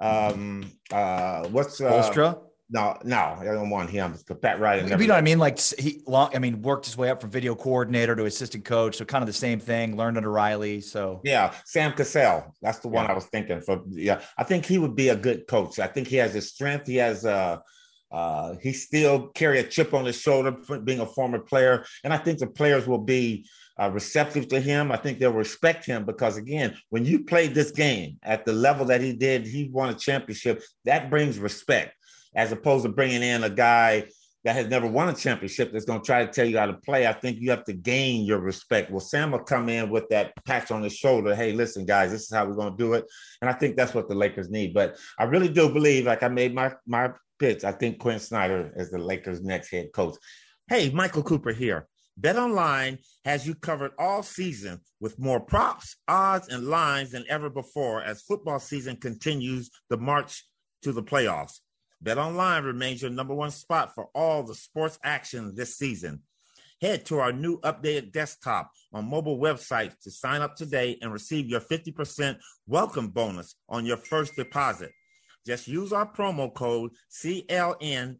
um, 0.00 0.70
uh, 0.92 1.46
what's 1.48 1.80
uh, 1.80 1.90
Spoelstra? 1.90 2.40
No, 2.72 2.96
no, 3.02 3.16
I 3.16 3.44
don't 3.44 3.68
want 3.68 3.90
him. 3.90 4.14
But 4.28 4.40
Pat 4.40 4.60
Riley. 4.60 4.88
You 4.88 4.96
know 4.96 4.96
what 4.96 5.10
I 5.10 5.20
mean? 5.22 5.40
Like 5.40 5.58
he 5.58 6.02
long, 6.06 6.30
I 6.34 6.38
mean, 6.38 6.62
worked 6.62 6.86
his 6.86 6.96
way 6.96 7.10
up 7.10 7.20
from 7.20 7.30
video 7.30 7.56
coordinator 7.56 8.14
to 8.14 8.26
assistant 8.26 8.64
coach. 8.64 8.96
So 8.96 9.04
kind 9.04 9.22
of 9.22 9.26
the 9.26 9.32
same 9.32 9.58
thing. 9.58 9.96
Learned 9.96 10.16
under 10.16 10.30
Riley. 10.30 10.80
So 10.80 11.20
yeah, 11.24 11.52
Sam 11.64 11.92
Cassell. 11.92 12.54
That's 12.62 12.78
the 12.78 12.88
one 12.88 13.06
yeah. 13.06 13.10
I 13.10 13.14
was 13.14 13.24
thinking 13.26 13.60
for. 13.60 13.82
Yeah, 13.88 14.20
I 14.38 14.44
think 14.44 14.66
he 14.66 14.78
would 14.78 14.94
be 14.94 15.08
a 15.08 15.16
good 15.16 15.48
coach. 15.48 15.80
I 15.80 15.88
think 15.88 16.06
he 16.06 16.16
has 16.16 16.32
his 16.32 16.48
strength. 16.48 16.86
He 16.86 16.96
has 16.96 17.24
uh 17.24 17.58
uh, 18.12 18.56
he 18.60 18.72
still 18.72 19.28
carry 19.28 19.60
a 19.60 19.64
chip 19.64 19.94
on 19.94 20.04
his 20.04 20.20
shoulder 20.20 20.56
being 20.82 21.00
a 21.00 21.06
former 21.06 21.38
player, 21.38 21.84
and 22.02 22.12
I 22.12 22.18
think 22.18 22.38
the 22.38 22.48
players 22.48 22.86
will 22.86 22.98
be 22.98 23.46
uh, 23.80 23.90
receptive 23.90 24.48
to 24.48 24.60
him. 24.60 24.92
I 24.92 24.96
think 24.96 25.18
they'll 25.18 25.32
respect 25.32 25.86
him 25.86 26.04
because, 26.04 26.36
again, 26.36 26.76
when 26.90 27.04
you 27.04 27.24
played 27.24 27.54
this 27.54 27.70
game 27.70 28.18
at 28.22 28.44
the 28.44 28.52
level 28.52 28.84
that 28.86 29.00
he 29.00 29.12
did, 29.12 29.46
he 29.46 29.70
won 29.72 29.88
a 29.88 29.94
championship. 29.94 30.62
That 30.84 31.08
brings 31.08 31.38
respect, 31.38 31.94
as 32.34 32.52
opposed 32.52 32.84
to 32.84 32.90
bringing 32.90 33.22
in 33.22 33.44
a 33.44 33.50
guy 33.50 34.08
that 34.44 34.54
has 34.54 34.68
never 34.68 34.86
won 34.86 35.08
a 35.08 35.14
championship 35.14 35.70
that's 35.72 35.84
going 35.84 36.00
to 36.00 36.06
try 36.06 36.24
to 36.24 36.32
tell 36.32 36.46
you 36.46 36.58
how 36.58 36.66
to 36.66 36.74
play. 36.74 37.06
I 37.06 37.12
think 37.12 37.38
you 37.40 37.50
have 37.50 37.64
to 37.64 37.74
gain 37.74 38.24
your 38.24 38.38
respect. 38.38 38.90
Well, 38.90 39.00
Sam 39.00 39.32
will 39.32 39.40
come 39.40 39.68
in 39.68 39.90
with 39.90 40.08
that 40.08 40.32
patch 40.46 40.70
on 40.70 40.82
his 40.82 40.94
shoulder. 40.94 41.34
Hey, 41.34 41.52
listen, 41.52 41.84
guys, 41.84 42.10
this 42.10 42.22
is 42.22 42.34
how 42.34 42.46
we're 42.46 42.54
going 42.54 42.72
to 42.72 42.78
do 42.78 42.94
it. 42.94 43.04
And 43.42 43.50
I 43.50 43.52
think 43.52 43.76
that's 43.76 43.94
what 43.94 44.08
the 44.08 44.14
Lakers 44.14 44.50
need. 44.50 44.72
But 44.72 44.96
I 45.18 45.24
really 45.24 45.48
do 45.48 45.68
believe, 45.68 46.06
like 46.06 46.22
I 46.22 46.28
made 46.28 46.54
my 46.54 46.72
my 46.86 47.10
pitch, 47.38 47.64
I 47.64 47.72
think 47.72 47.98
Quin 47.98 48.18
Snyder 48.18 48.72
is 48.76 48.90
the 48.90 48.98
Lakers' 48.98 49.42
next 49.42 49.70
head 49.70 49.88
coach. 49.92 50.16
Hey, 50.68 50.90
Michael 50.90 51.22
Cooper 51.22 51.52
here. 51.52 51.86
BetOnline 52.20 52.98
has 53.24 53.46
you 53.46 53.54
covered 53.54 53.92
all 53.98 54.22
season 54.22 54.80
with 55.00 55.18
more 55.18 55.40
props, 55.40 55.96
odds, 56.06 56.48
and 56.48 56.66
lines 56.66 57.12
than 57.12 57.24
ever 57.30 57.48
before 57.48 58.02
as 58.02 58.20
football 58.22 58.60
season 58.60 58.96
continues 58.96 59.70
the 59.88 59.96
march 59.96 60.44
to 60.82 60.92
the 60.92 61.02
playoffs. 61.02 61.60
BetOnline 62.04 62.64
remains 62.64 63.00
your 63.00 63.10
number 63.10 63.34
one 63.34 63.50
spot 63.50 63.94
for 63.94 64.08
all 64.14 64.42
the 64.42 64.54
sports 64.54 64.98
action 65.02 65.54
this 65.54 65.78
season. 65.78 66.20
Head 66.82 67.06
to 67.06 67.20
our 67.20 67.32
new 67.32 67.58
updated 67.60 68.12
desktop 68.12 68.70
on 68.92 69.08
mobile 69.08 69.38
website 69.38 69.98
to 70.00 70.10
sign 70.10 70.42
up 70.42 70.56
today 70.56 70.98
and 71.00 71.12
receive 71.12 71.46
your 71.46 71.60
50% 71.60 72.38
welcome 72.66 73.08
bonus 73.08 73.54
on 73.68 73.86
your 73.86 73.98
first 73.98 74.36
deposit. 74.36 74.90
Just 75.46 75.68
use 75.68 75.92
our 75.92 76.10
promo 76.10 76.52
code 76.52 76.90
CLNS50 77.10 78.18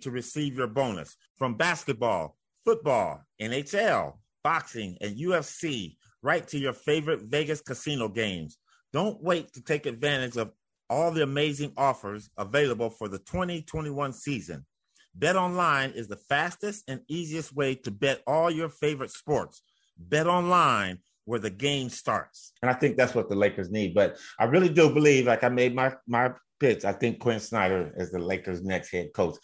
to 0.00 0.10
receive 0.10 0.56
your 0.56 0.66
bonus. 0.68 1.16
From 1.36 1.56
basketball, 1.56 2.36
football, 2.64 3.22
NHL, 3.40 4.14
boxing, 4.44 4.96
and 5.00 5.16
UFC, 5.16 5.96
right 6.22 6.46
to 6.48 6.58
your 6.58 6.72
favorite 6.72 7.22
Vegas 7.22 7.60
casino 7.60 8.08
games. 8.08 8.58
Don't 8.92 9.22
wait 9.22 9.52
to 9.54 9.62
take 9.62 9.86
advantage 9.86 10.36
of 10.36 10.52
all 10.90 11.10
the 11.10 11.22
amazing 11.22 11.72
offers 11.76 12.28
available 12.36 12.90
for 12.90 13.08
the 13.08 13.18
2021 13.18 14.12
season. 14.12 14.66
Bet 15.14 15.36
online 15.36 15.90
is 15.90 16.08
the 16.08 16.16
fastest 16.16 16.84
and 16.88 17.00
easiest 17.08 17.54
way 17.54 17.74
to 17.74 17.90
bet 17.90 18.22
all 18.26 18.50
your 18.50 18.68
favorite 18.68 19.10
sports. 19.10 19.62
Bet 19.98 20.26
online 20.26 20.98
where 21.24 21.38
the 21.38 21.50
game 21.50 21.88
starts. 21.88 22.52
And 22.62 22.70
I 22.70 22.74
think 22.74 22.96
that's 22.96 23.14
what 23.14 23.28
the 23.28 23.36
Lakers 23.36 23.70
need. 23.70 23.94
But 23.94 24.18
I 24.38 24.44
really 24.44 24.68
do 24.68 24.92
believe, 24.92 25.26
like 25.26 25.44
I 25.44 25.48
made 25.48 25.74
my 25.74 25.94
my 26.06 26.32
pitch, 26.58 26.84
I 26.84 26.92
think 26.92 27.20
Quin 27.20 27.40
Snyder 27.40 27.92
is 27.96 28.10
the 28.10 28.18
Lakers' 28.18 28.62
next 28.62 28.90
head 28.90 29.10
coach. 29.14 29.36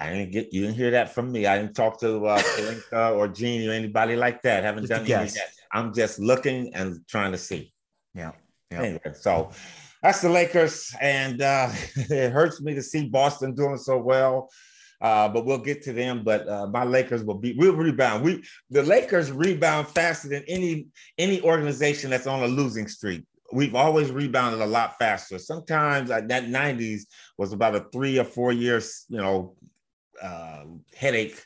I 0.00 0.10
didn't 0.10 0.30
get 0.30 0.52
you 0.52 0.62
didn't 0.62 0.76
hear 0.76 0.92
that 0.92 1.14
from 1.14 1.32
me. 1.32 1.46
I 1.46 1.58
didn't 1.58 1.74
talk 1.74 2.00
to 2.00 2.26
uh, 2.26 2.38
Pelinka 2.56 3.16
or 3.16 3.28
Gene 3.28 3.68
or 3.68 3.72
anybody 3.72 4.16
like 4.16 4.42
that. 4.42 4.64
Haven't 4.64 4.86
just 4.86 4.90
done 4.90 5.20
any 5.20 5.30
that. 5.30 5.50
I'm 5.72 5.92
just 5.92 6.18
looking 6.18 6.74
and 6.74 7.06
trying 7.08 7.32
to 7.32 7.38
see. 7.38 7.72
Yeah. 8.14 8.32
yeah. 8.70 8.82
Anyway, 8.82 9.12
so 9.14 9.50
that's 10.02 10.20
the 10.20 10.28
Lakers, 10.28 10.94
and 11.00 11.42
uh, 11.42 11.70
it 11.96 12.30
hurts 12.30 12.60
me 12.60 12.74
to 12.74 12.82
see 12.82 13.08
Boston 13.08 13.54
doing 13.54 13.78
so 13.78 13.98
well. 13.98 14.50
Uh, 15.00 15.28
but 15.28 15.44
we'll 15.44 15.58
get 15.58 15.82
to 15.82 15.92
them. 15.92 16.22
But 16.24 16.48
uh, 16.48 16.66
my 16.66 16.84
Lakers 16.84 17.22
will 17.22 17.38
be 17.38 17.54
we'll 17.56 17.74
rebound. 17.74 18.24
We 18.24 18.42
the 18.70 18.82
Lakers 18.82 19.30
rebound 19.30 19.88
faster 19.88 20.28
than 20.28 20.44
any 20.48 20.86
any 21.18 21.40
organization 21.42 22.10
that's 22.10 22.26
on 22.26 22.42
a 22.42 22.46
losing 22.46 22.88
streak. 22.88 23.24
We've 23.52 23.74
always 23.74 24.10
rebounded 24.10 24.60
a 24.60 24.66
lot 24.66 24.98
faster. 24.98 25.38
Sometimes 25.38 26.10
uh, 26.10 26.22
that 26.26 26.46
'90s 26.46 27.02
was 27.36 27.52
about 27.52 27.76
a 27.76 27.86
three 27.92 28.18
or 28.18 28.24
four 28.24 28.52
years, 28.52 29.04
you 29.08 29.18
know, 29.18 29.54
uh, 30.22 30.64
headache, 30.96 31.42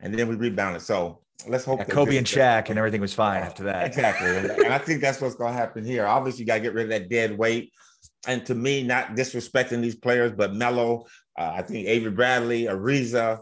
and 0.00 0.14
then 0.14 0.28
we 0.28 0.36
rebounded. 0.36 0.82
So 0.82 1.20
let's 1.48 1.64
hope 1.64 1.80
yeah, 1.80 1.84
Kobe 1.84 2.16
and 2.16 2.26
Shaq 2.26 2.70
and 2.70 2.78
everything 2.78 3.00
was 3.00 3.14
fine 3.14 3.42
after 3.42 3.64
that. 3.64 3.86
Exactly, 3.86 4.28
and 4.64 4.72
I 4.72 4.78
think 4.78 5.00
that's 5.00 5.20
what's 5.20 5.34
going 5.34 5.52
to 5.52 5.58
happen 5.58 5.84
here. 5.84 6.06
Obviously, 6.06 6.40
you 6.40 6.46
got 6.46 6.56
to 6.56 6.60
get 6.60 6.74
rid 6.74 6.84
of 6.84 6.90
that 6.90 7.08
dead 7.08 7.36
weight. 7.36 7.72
And 8.26 8.44
to 8.46 8.54
me, 8.54 8.82
not 8.82 9.16
disrespecting 9.16 9.82
these 9.82 9.96
players, 9.96 10.32
but 10.32 10.54
Melo, 10.54 11.04
uh, 11.38 11.52
I 11.56 11.62
think 11.62 11.86
Avery 11.86 12.10
Bradley, 12.10 12.64
Ariza, 12.64 13.40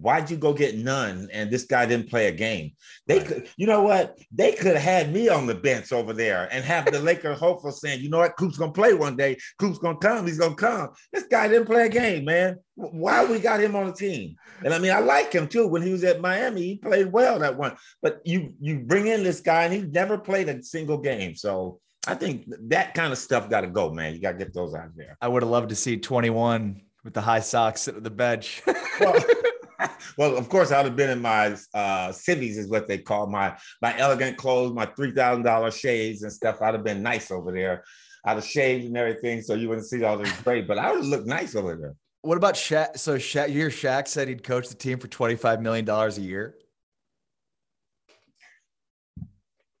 Why'd 0.00 0.30
you 0.30 0.36
go 0.36 0.52
get 0.52 0.76
none? 0.76 1.28
And 1.32 1.50
this 1.50 1.64
guy 1.64 1.86
didn't 1.86 2.10
play 2.10 2.28
a 2.28 2.32
game. 2.32 2.72
They 3.06 3.18
right. 3.18 3.26
could, 3.26 3.48
you 3.56 3.66
know 3.66 3.82
what? 3.82 4.18
They 4.30 4.52
could 4.52 4.76
have 4.76 4.82
had 4.82 5.12
me 5.12 5.28
on 5.28 5.46
the 5.46 5.54
bench 5.54 5.92
over 5.92 6.12
there 6.12 6.48
and 6.52 6.64
have 6.64 6.90
the 6.90 7.00
Lakers 7.00 7.38
hopeful 7.38 7.72
saying, 7.72 8.00
you 8.00 8.10
know 8.10 8.18
what, 8.18 8.36
Coop's 8.36 8.58
gonna 8.58 8.72
play 8.72 8.94
one 8.94 9.16
day. 9.16 9.36
Coop's 9.58 9.78
gonna 9.78 9.98
come. 9.98 10.26
He's 10.26 10.38
gonna 10.38 10.54
come. 10.54 10.90
This 11.12 11.24
guy 11.24 11.48
didn't 11.48 11.66
play 11.66 11.86
a 11.86 11.88
game, 11.88 12.24
man. 12.24 12.58
Why 12.74 13.24
we 13.24 13.38
got 13.38 13.60
him 13.60 13.74
on 13.74 13.86
the 13.86 13.92
team? 13.92 14.36
And 14.64 14.74
I 14.74 14.78
mean, 14.78 14.92
I 14.92 14.98
like 14.98 15.32
him 15.32 15.48
too. 15.48 15.66
When 15.66 15.82
he 15.82 15.92
was 15.92 16.04
at 16.04 16.20
Miami, 16.20 16.62
he 16.62 16.76
played 16.76 17.12
well 17.12 17.38
that 17.38 17.56
one. 17.56 17.76
But 18.02 18.20
you 18.24 18.54
you 18.60 18.80
bring 18.80 19.06
in 19.06 19.22
this 19.22 19.40
guy 19.40 19.64
and 19.64 19.72
he 19.72 19.82
never 19.82 20.18
played 20.18 20.48
a 20.48 20.62
single 20.62 20.98
game. 20.98 21.34
So 21.34 21.80
I 22.06 22.14
think 22.14 22.44
that 22.68 22.94
kind 22.94 23.12
of 23.12 23.18
stuff 23.18 23.50
got 23.50 23.62
to 23.62 23.66
go, 23.66 23.90
man. 23.90 24.14
You 24.14 24.20
got 24.20 24.32
to 24.32 24.38
get 24.38 24.54
those 24.54 24.74
out 24.74 24.90
there. 24.94 25.16
I 25.20 25.28
would 25.28 25.42
have 25.42 25.50
loved 25.50 25.70
to 25.70 25.74
see 25.74 25.96
21 25.96 26.80
with 27.02 27.14
the 27.14 27.20
high 27.20 27.40
socks 27.40 27.82
sitting 27.82 27.98
at 27.98 28.04
the 28.04 28.10
bench. 28.10 28.62
well, 29.00 29.14
well, 30.18 30.36
of 30.36 30.48
course, 30.48 30.72
I'd 30.72 30.84
have 30.84 30.96
been 30.96 31.10
in 31.10 31.20
my 31.20 31.56
uh, 31.74 32.12
civvies, 32.12 32.58
is 32.58 32.68
what 32.68 32.88
they 32.88 32.98
call 32.98 33.26
my 33.26 33.56
my 33.82 33.96
elegant 33.98 34.36
clothes, 34.36 34.72
my 34.72 34.86
three 34.86 35.12
thousand 35.12 35.44
dollar 35.44 35.70
shades 35.70 36.22
and 36.22 36.32
stuff. 36.32 36.62
I'd 36.62 36.74
have 36.74 36.84
been 36.84 37.02
nice 37.02 37.30
over 37.30 37.52
there. 37.52 37.84
I'd 38.24 38.36
have 38.36 38.44
shaved 38.44 38.84
and 38.86 38.96
everything, 38.96 39.42
so 39.42 39.54
you 39.54 39.68
wouldn't 39.68 39.86
see 39.86 40.02
all 40.02 40.18
this 40.18 40.32
gray. 40.42 40.62
But 40.62 40.78
I 40.78 40.92
would 40.92 41.04
look 41.04 41.26
nice 41.26 41.54
over 41.54 41.76
there. 41.76 41.94
What 42.22 42.36
about 42.36 42.54
Shaq? 42.54 42.98
So 42.98 43.16
Shaq, 43.16 43.52
your 43.54 43.70
Shaq 43.70 44.08
said 44.08 44.28
he'd 44.28 44.42
coach 44.42 44.68
the 44.68 44.74
team 44.74 44.98
for 44.98 45.08
twenty 45.08 45.36
five 45.36 45.62
million 45.62 45.84
dollars 45.84 46.18
a 46.18 46.22
year. 46.22 46.56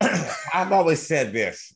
I've 0.00 0.72
always 0.72 1.00
said 1.02 1.32
this: 1.32 1.75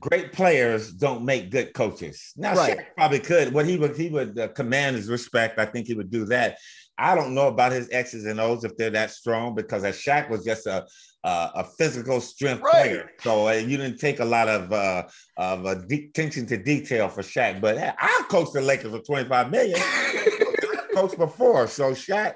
great 0.00 0.32
players 0.32 0.92
don't 0.92 1.24
make 1.24 1.50
good 1.50 1.74
coaches. 1.74 2.32
Now, 2.36 2.54
right. 2.54 2.78
Shaq 2.78 2.84
probably 2.96 3.20
could. 3.20 3.52
What 3.52 3.66
he 3.66 3.76
would 3.76 3.96
he 3.96 4.08
would 4.08 4.38
uh, 4.38 4.48
command 4.48 4.96
his 4.96 5.08
respect. 5.08 5.58
I 5.58 5.66
think 5.66 5.86
he 5.86 5.94
would 5.94 6.10
do 6.10 6.24
that. 6.26 6.58
I 6.96 7.14
don't 7.14 7.34
know 7.34 7.48
about 7.48 7.72
his 7.72 7.88
X's 7.90 8.24
and 8.24 8.40
O's 8.40 8.64
if 8.64 8.76
they're 8.76 8.90
that 8.90 9.10
strong 9.10 9.54
because 9.54 9.84
as 9.84 9.96
Shaq 9.96 10.30
was 10.30 10.44
just 10.44 10.66
a 10.66 10.86
uh, 11.24 11.50
a 11.54 11.64
physical 11.64 12.20
strength 12.20 12.62
right. 12.62 12.72
player, 12.72 13.10
so 13.20 13.48
uh, 13.48 13.52
you 13.52 13.78
didn't 13.78 13.98
take 13.98 14.20
a 14.20 14.24
lot 14.24 14.46
of 14.46 14.70
uh, 14.72 15.04
of 15.38 15.64
attention 15.64 16.46
to 16.46 16.56
detail 16.62 17.08
for 17.08 17.22
Shaq. 17.22 17.60
But 17.60 17.78
hey, 17.78 17.92
I 17.98 18.26
coached 18.28 18.52
the 18.52 18.60
Lakers 18.60 18.92
for 18.92 19.00
twenty 19.00 19.28
five 19.28 19.50
million. 19.50 19.80
Coached 20.94 21.18
before, 21.18 21.66
so 21.66 21.90
Shaq. 21.90 22.34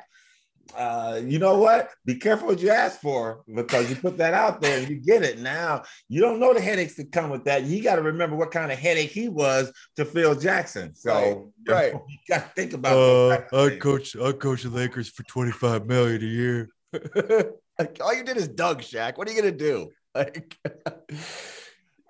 Uh, 0.77 1.21
you 1.25 1.39
know 1.39 1.59
what? 1.59 1.91
Be 2.05 2.17
careful 2.17 2.49
what 2.49 2.61
you 2.61 2.71
ask 2.71 3.01
for 3.01 3.43
because 3.53 3.89
you 3.89 3.97
put 3.97 4.19
that 4.19 4.35
out 4.35 4.61
there 4.61 4.79
and 4.79 4.89
you 4.89 4.97
get 4.97 5.23
it. 5.23 5.39
Now 5.39 5.83
you 6.09 6.21
don't 6.21 6.39
know 6.39 6.53
the 6.53 6.61
headaches 6.61 6.97
that 6.97 7.13
come 7.13 7.31
with 7.31 7.45
that. 7.45 7.65
You 7.65 7.83
got 7.83 7.97
to 7.97 8.03
remember 8.03 8.37
what 8.37 8.51
kind 8.51 8.71
of 8.71 8.79
headache 8.79 9.11
he 9.11 9.29
was 9.29 9.73
to 9.97 10.05
Phil 10.05 10.35
Jackson. 10.35 10.95
So 10.95 11.53
right, 11.67 11.93
right. 11.93 12.03
you 12.09 12.19
got 12.29 12.45
to 12.45 12.51
think 12.55 12.73
about. 12.73 12.97
Uh, 12.97 13.43
I 13.53 13.77
coach, 13.77 14.17
I 14.17 14.33
coach 14.33 14.63
the 14.63 14.71
Lakers 14.71 15.09
for 15.09 15.23
twenty 15.25 15.53
five 15.53 15.87
million 15.87 16.23
a 16.23 16.27
year. 16.27 16.69
like, 17.79 17.99
all 18.01 18.15
you 18.15 18.25
did 18.25 18.37
is 18.37 18.49
Doug 18.49 18.83
Shaq. 18.83 19.19
What 19.19 19.29
are 19.29 19.33
you 19.33 19.41
gonna 19.41 19.53
do? 19.53 19.91
Like. 20.15 20.57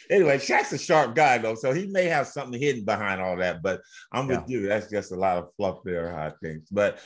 anyway, 0.09 0.37
Shaq's 0.37 0.73
a 0.73 0.77
sharp 0.77 1.15
guy 1.15 1.37
though, 1.37 1.55
so 1.55 1.73
he 1.73 1.87
may 1.87 2.05
have 2.05 2.27
something 2.27 2.59
hidden 2.59 2.85
behind 2.85 3.21
all 3.21 3.37
that. 3.37 3.61
But 3.61 3.81
I'm 4.11 4.27
with 4.27 4.43
you. 4.47 4.67
That's 4.67 4.89
just 4.89 5.11
a 5.11 5.15
lot 5.15 5.37
of 5.37 5.49
fluff 5.57 5.79
there, 5.83 6.17
I 6.17 6.31
think. 6.41 6.63
But 6.71 6.99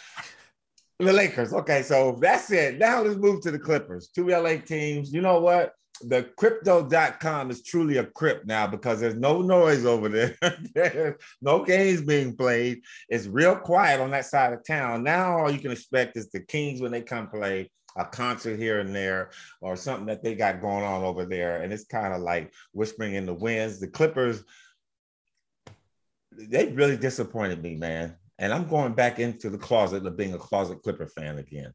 the 1.02 1.14
Lakers. 1.14 1.54
Okay, 1.54 1.82
so 1.84 2.18
that's 2.22 2.52
it. 2.52 2.78
Now 2.78 3.02
let's 3.02 3.18
move 3.18 3.42
to 3.42 3.52
the 3.52 3.60
Clippers. 3.60 4.10
Two 4.10 4.28
LA 4.28 4.58
teams. 4.58 5.12
You 5.12 5.22
know 5.22 5.40
what? 5.40 5.74
The 6.04 6.30
crypto.com 6.38 7.52
is 7.52 7.64
truly 7.64 7.98
a 7.98 8.06
crypt 8.06 8.48
now 8.48 8.66
because 8.66 9.00
there's 9.00 9.16
no 9.16 9.42
noise 9.42 9.86
over 9.86 10.10
there. 10.10 10.36
there's 10.74 11.16
no 11.42 11.64
games 11.64 12.02
being 12.02 12.36
played. 12.36 12.82
It's 13.10 13.28
real 13.28 13.56
quiet 13.56 14.00
on 14.00 14.12
that 14.12 14.26
side 14.26 14.54
of 14.54 14.66
town. 14.66 15.04
Now 15.04 15.40
all 15.40 15.52
you 15.52 15.60
can 15.60 15.72
expect 15.72 16.18
is 16.18 16.30
the 16.30 16.40
Kings 16.40 16.82
when 16.82 16.92
they 16.92 17.02
come 17.02 17.30
play 17.30 17.70
a 17.98 18.06
concert 18.06 18.58
here 18.58 18.80
and 18.80 18.96
there 18.96 19.32
or 19.62 19.76
something 19.76 20.06
that 20.08 20.24
they 20.24 20.36
got 20.36 20.62
going 20.62 20.84
on 20.84 21.04
over 21.04 21.26
there. 21.26 21.62
And 21.62 21.72
it's 21.74 21.86
kind 21.86 22.14
of 22.14 22.22
like 22.22 22.54
whispering 22.74 23.16
in 23.16 23.26
the 23.26 23.34
winds. 23.34 23.80
The 23.80 23.88
Clippers, 23.88 24.44
they 26.32 26.68
really 26.68 26.98
disappointed 26.98 27.62
me, 27.62 27.76
man. 27.76 28.16
And 28.40 28.54
I'm 28.54 28.68
going 28.68 28.94
back 28.94 29.20
into 29.20 29.50
the 29.50 29.58
closet 29.58 30.06
of 30.06 30.18
being 30.18 30.34
a 30.34 30.40
closet 30.40 30.82
Clipper 30.82 31.08
fan 31.08 31.38
again. 31.38 31.74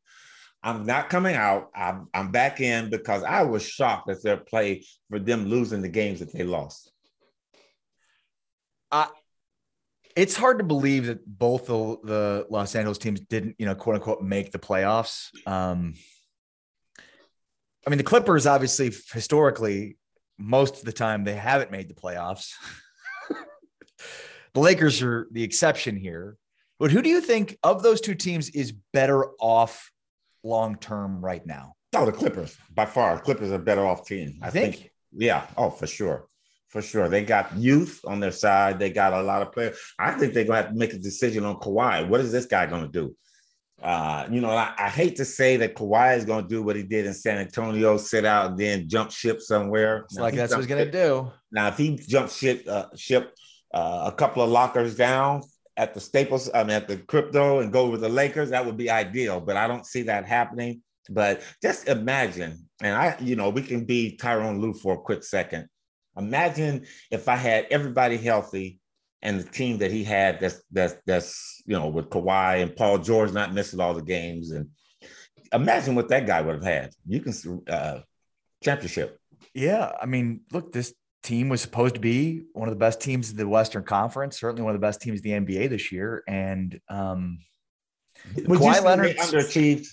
I'm 0.63 0.85
not 0.85 1.11
coming 1.11 1.37
out. 1.37 1.71
I'm, 1.77 2.09
I'm 2.13 2.33
back 2.33 2.61
in 2.61 2.91
because 2.91 3.23
I 3.23 3.43
was 3.43 3.63
shocked 3.63 4.11
at 4.11 4.23
their 4.23 4.37
play 4.37 4.85
for 5.09 5.21
them 5.21 5.47
losing 5.47 5.81
the 5.81 5.89
games 5.89 6.19
that 6.19 6.33
they 6.33 6.43
lost. 6.43 6.91
I, 8.91 9.09
it's 10.17 10.35
hard 10.35 10.59
to 10.59 10.65
believe 10.65 11.07
that 11.07 11.25
both 11.27 11.67
the, 11.67 11.99
the 12.03 12.47
Los 12.49 12.75
Angeles 12.75 12.97
teams 12.97 13.21
didn't, 13.21 13.57
you 13.59 13.67
know, 13.67 13.75
quote 13.75 13.97
unquote, 13.97 14.23
make 14.23 14.51
the 14.51 14.59
playoffs. 14.59 15.29
Um, 15.47 15.95
I 17.87 17.91
mean, 17.91 17.99
the 17.99 18.05
Clippers 18.05 18.47
obviously 18.47 18.93
historically, 19.13 19.99
most 20.39 20.79
of 20.79 20.85
the 20.85 20.93
time 20.93 21.23
they 21.23 21.35
haven't 21.35 21.71
made 21.71 21.89
the 21.89 21.95
playoffs. 21.95 22.53
the 24.55 24.61
Lakers 24.61 25.03
are 25.03 25.29
the 25.31 25.43
exception 25.43 25.97
here. 25.97 26.37
But 26.79 26.91
who 26.91 27.03
do 27.03 27.11
you 27.11 27.21
think 27.21 27.59
of 27.63 27.83
those 27.83 28.01
two 28.01 28.15
teams 28.15 28.51
is 28.51 28.73
better 28.93 29.27
off 29.39 29.91
long 30.43 30.77
term 30.77 31.23
right 31.25 31.45
now? 31.47 31.75
Oh, 31.95 32.07
the 32.07 32.13
Clippers 32.13 32.57
by 32.75 32.87
far. 32.87 33.19
Clippers 33.21 33.53
are 33.53 33.59
better 33.59 33.87
off 33.87 34.07
team. 34.07 34.41
I 34.43 34.51
think? 34.51 34.77
think. 34.77 34.93
Yeah. 35.13 35.47
Oh, 35.57 35.71
for 35.71 35.87
sure 35.87 36.27
for 36.69 36.83
sure. 36.83 37.09
They 37.09 37.25
got 37.25 37.57
youth 37.57 38.01
on 38.07 38.21
their 38.21 38.33
side. 38.33 38.79
They 38.79 38.91
got 38.91 39.13
a 39.13 39.23
lot 39.23 39.43
of 39.43 39.53
players. 39.53 39.79
I 39.99 40.13
think 40.13 40.35
they're 40.35 40.45
gonna 40.45 40.63
have 40.63 40.71
to 40.71 40.79
make 40.79 40.93
a 40.93 40.99
decision 40.99 41.45
on 41.45 41.57
Kawhi. 41.57 42.09
What 42.09 42.21
is 42.21 42.33
this 42.33 42.47
guy 42.47 42.67
gonna 42.67 42.89
do? 42.89 43.15
Uh, 43.83 44.27
you 44.31 44.41
know, 44.41 44.51
I, 44.51 44.73
I, 44.79 44.89
hate 44.89 45.17
to 45.17 45.25
say 45.25 45.59
that 45.59 45.75
Kawhi 45.75 46.17
is 46.17 46.25
gonna 46.25 46.49
do 46.49 46.63
what 46.63 46.77
he 46.77 46.83
did 46.83 47.05
in 47.05 47.13
San 47.13 47.39
Antonio, 47.39 47.99
sit 47.99 48.25
out 48.25 48.51
and 48.51 48.59
then 48.59 48.89
jump 48.89 49.11
ship 49.11 49.41
somewhere. 49.41 50.05
It's 50.05 50.17
now, 50.17 50.23
like 50.23 50.35
that's 50.35 50.53
what 50.53 50.61
he's 50.61 50.67
gonna 50.67 50.91
do. 50.91 51.31
Now, 51.53 51.69
if 51.69 51.77
he 51.77 51.97
jumps 51.97 52.37
ship, 52.37 52.65
uh, 52.67 52.87
ship 52.97 53.35
uh, 53.75 54.11
a 54.11 54.17
couple 54.17 54.43
of 54.43 54.49
lockers 54.49 54.97
down 54.97 55.43
at 55.77 55.93
the 55.93 56.01
Staples, 56.01 56.51
I 56.55 56.63
mean 56.65 56.73
at 56.73 56.89
the 56.89 56.97
crypto 56.97 57.61
and 57.61 57.71
go 57.71 57.91
with 57.91 58.01
the 58.01 58.09
Lakers, 58.09 58.51
that 58.51 58.65
would 58.65 58.79
be 58.79 58.91
ideal. 58.91 59.41
But 59.41 59.59
I 59.59 59.69
don't 59.69 59.85
see 59.85 60.03
that 60.03 60.27
happening. 60.27 60.81
But 61.11 61.43
just 61.63 61.87
imagine, 61.87 62.67
and 62.83 62.97
I, 62.97 63.17
you 63.21 63.37
know, 63.37 63.51
we 63.51 63.63
can 63.63 63.85
be 63.85 64.19
Tyronn 64.21 64.59
Lue 64.61 64.73
for 64.73 64.95
a 64.95 64.99
quick 64.99 65.23
second 65.23 65.69
Imagine 66.17 66.87
if 67.11 67.29
I 67.29 67.37
had 67.37 67.67
everybody 67.71 68.17
healthy 68.17 68.81
and 69.23 69.41
the 69.41 69.45
team 69.45 69.79
that 69.79 69.91
he 69.91 70.05
had 70.05 70.41
that's 70.41 70.63
that's 70.71 70.95
that's 71.07 71.63
you 71.67 71.77
know 71.77 71.89
with 71.89 72.11
Kawhi 72.11 72.63
and 72.63 72.75
Paul 72.77 72.99
George 72.99 73.33
not 73.33 73.53
missing 73.53 73.81
all 73.81 73.95
the 73.95 74.03
games 74.03 74.51
and 74.51 74.69
imagine 75.53 75.95
what 75.95 76.09
that 76.09 76.27
guy 76.27 76.41
would 76.41 76.55
have 76.55 76.65
had. 76.65 76.91
You 77.07 77.21
can 77.21 77.63
uh 77.69 78.01
championship. 78.63 79.19
Yeah, 79.53 79.93
I 80.01 80.07
mean, 80.07 80.43
look, 80.53 80.73
this 80.73 80.95
team 81.23 81.49
was 81.49 81.61
supposed 81.61 81.95
to 81.97 82.01
be 82.01 82.45
one 82.53 82.69
of 82.69 82.75
the 82.75 82.79
best 82.79 83.01
teams 83.01 83.31
in 83.31 83.37
the 83.37 83.49
Western 83.49 83.83
Conference, 83.83 84.39
certainly 84.39 84.63
one 84.63 84.75
of 84.75 84.81
the 84.81 84.87
best 84.87 85.01
teams 85.01 85.21
in 85.21 85.45
the 85.45 85.55
NBA 85.55 85.71
this 85.71 85.91
year. 85.91 86.23
And 86.29 86.79
um 86.89 87.39
Would 88.37 88.61
Kawhi 88.61 88.83
Leonard 88.83 89.17
underachieved. 89.17 89.89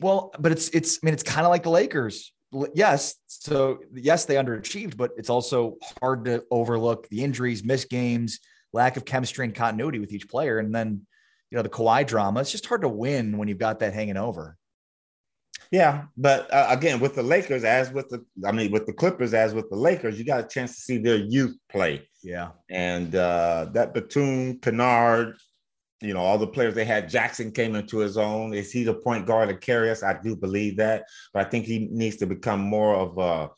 Well, 0.00 0.34
but 0.38 0.52
it's 0.52 0.68
it's 0.70 0.98
I 1.02 1.06
mean 1.06 1.14
it's 1.14 1.22
kind 1.22 1.46
of 1.46 1.50
like 1.50 1.62
the 1.62 1.70
Lakers 1.70 2.33
yes, 2.74 3.16
so 3.26 3.80
yes, 3.92 4.24
they 4.24 4.36
underachieved, 4.36 4.96
but 4.96 5.10
it's 5.16 5.30
also 5.30 5.76
hard 6.00 6.24
to 6.26 6.44
overlook 6.50 7.08
the 7.08 7.22
injuries, 7.22 7.64
missed 7.64 7.90
games, 7.90 8.40
lack 8.72 8.96
of 8.96 9.04
chemistry 9.04 9.44
and 9.44 9.54
continuity 9.54 9.98
with 9.98 10.12
each 10.12 10.28
player, 10.28 10.58
and 10.58 10.74
then 10.74 11.06
you 11.50 11.56
know 11.56 11.62
the 11.62 11.68
Kawhi 11.68 12.06
drama. 12.06 12.40
It's 12.40 12.52
just 12.52 12.66
hard 12.66 12.82
to 12.82 12.88
win 12.88 13.38
when 13.38 13.48
you've 13.48 13.58
got 13.58 13.78
that 13.80 13.94
hanging 13.94 14.16
over. 14.16 14.56
Yeah, 15.70 16.04
but 16.16 16.52
uh, 16.52 16.66
again, 16.70 17.00
with 17.00 17.14
the 17.14 17.22
Lakers, 17.22 17.64
as 17.64 17.90
with 17.90 18.08
the, 18.08 18.24
I 18.46 18.52
mean, 18.52 18.70
with 18.70 18.86
the 18.86 18.92
Clippers, 18.92 19.34
as 19.34 19.54
with 19.54 19.70
the 19.70 19.76
Lakers, 19.76 20.18
you 20.18 20.24
got 20.24 20.44
a 20.44 20.48
chance 20.48 20.74
to 20.74 20.80
see 20.80 20.98
their 20.98 21.16
youth 21.16 21.56
play. 21.68 22.08
Yeah, 22.22 22.50
and 22.70 23.14
uh, 23.14 23.68
that 23.72 23.94
Batum, 23.94 24.58
Kennard, 24.60 25.36
you 26.04 26.14
know, 26.14 26.20
all 26.20 26.38
the 26.38 26.46
players 26.46 26.74
they 26.74 26.84
had, 26.84 27.08
Jackson 27.08 27.50
came 27.50 27.74
into 27.74 27.98
his 27.98 28.16
own. 28.16 28.52
Is 28.54 28.70
he 28.70 28.84
the 28.84 28.94
point 28.94 29.26
guard 29.26 29.48
to 29.48 29.56
carry 29.56 29.90
us? 29.90 30.02
I 30.02 30.20
do 30.22 30.36
believe 30.36 30.76
that, 30.76 31.04
but 31.32 31.46
I 31.46 31.48
think 31.48 31.64
he 31.64 31.88
needs 31.90 32.16
to 32.16 32.26
become 32.26 32.60
more 32.60 32.94
of 32.94 33.18
a 33.18 33.50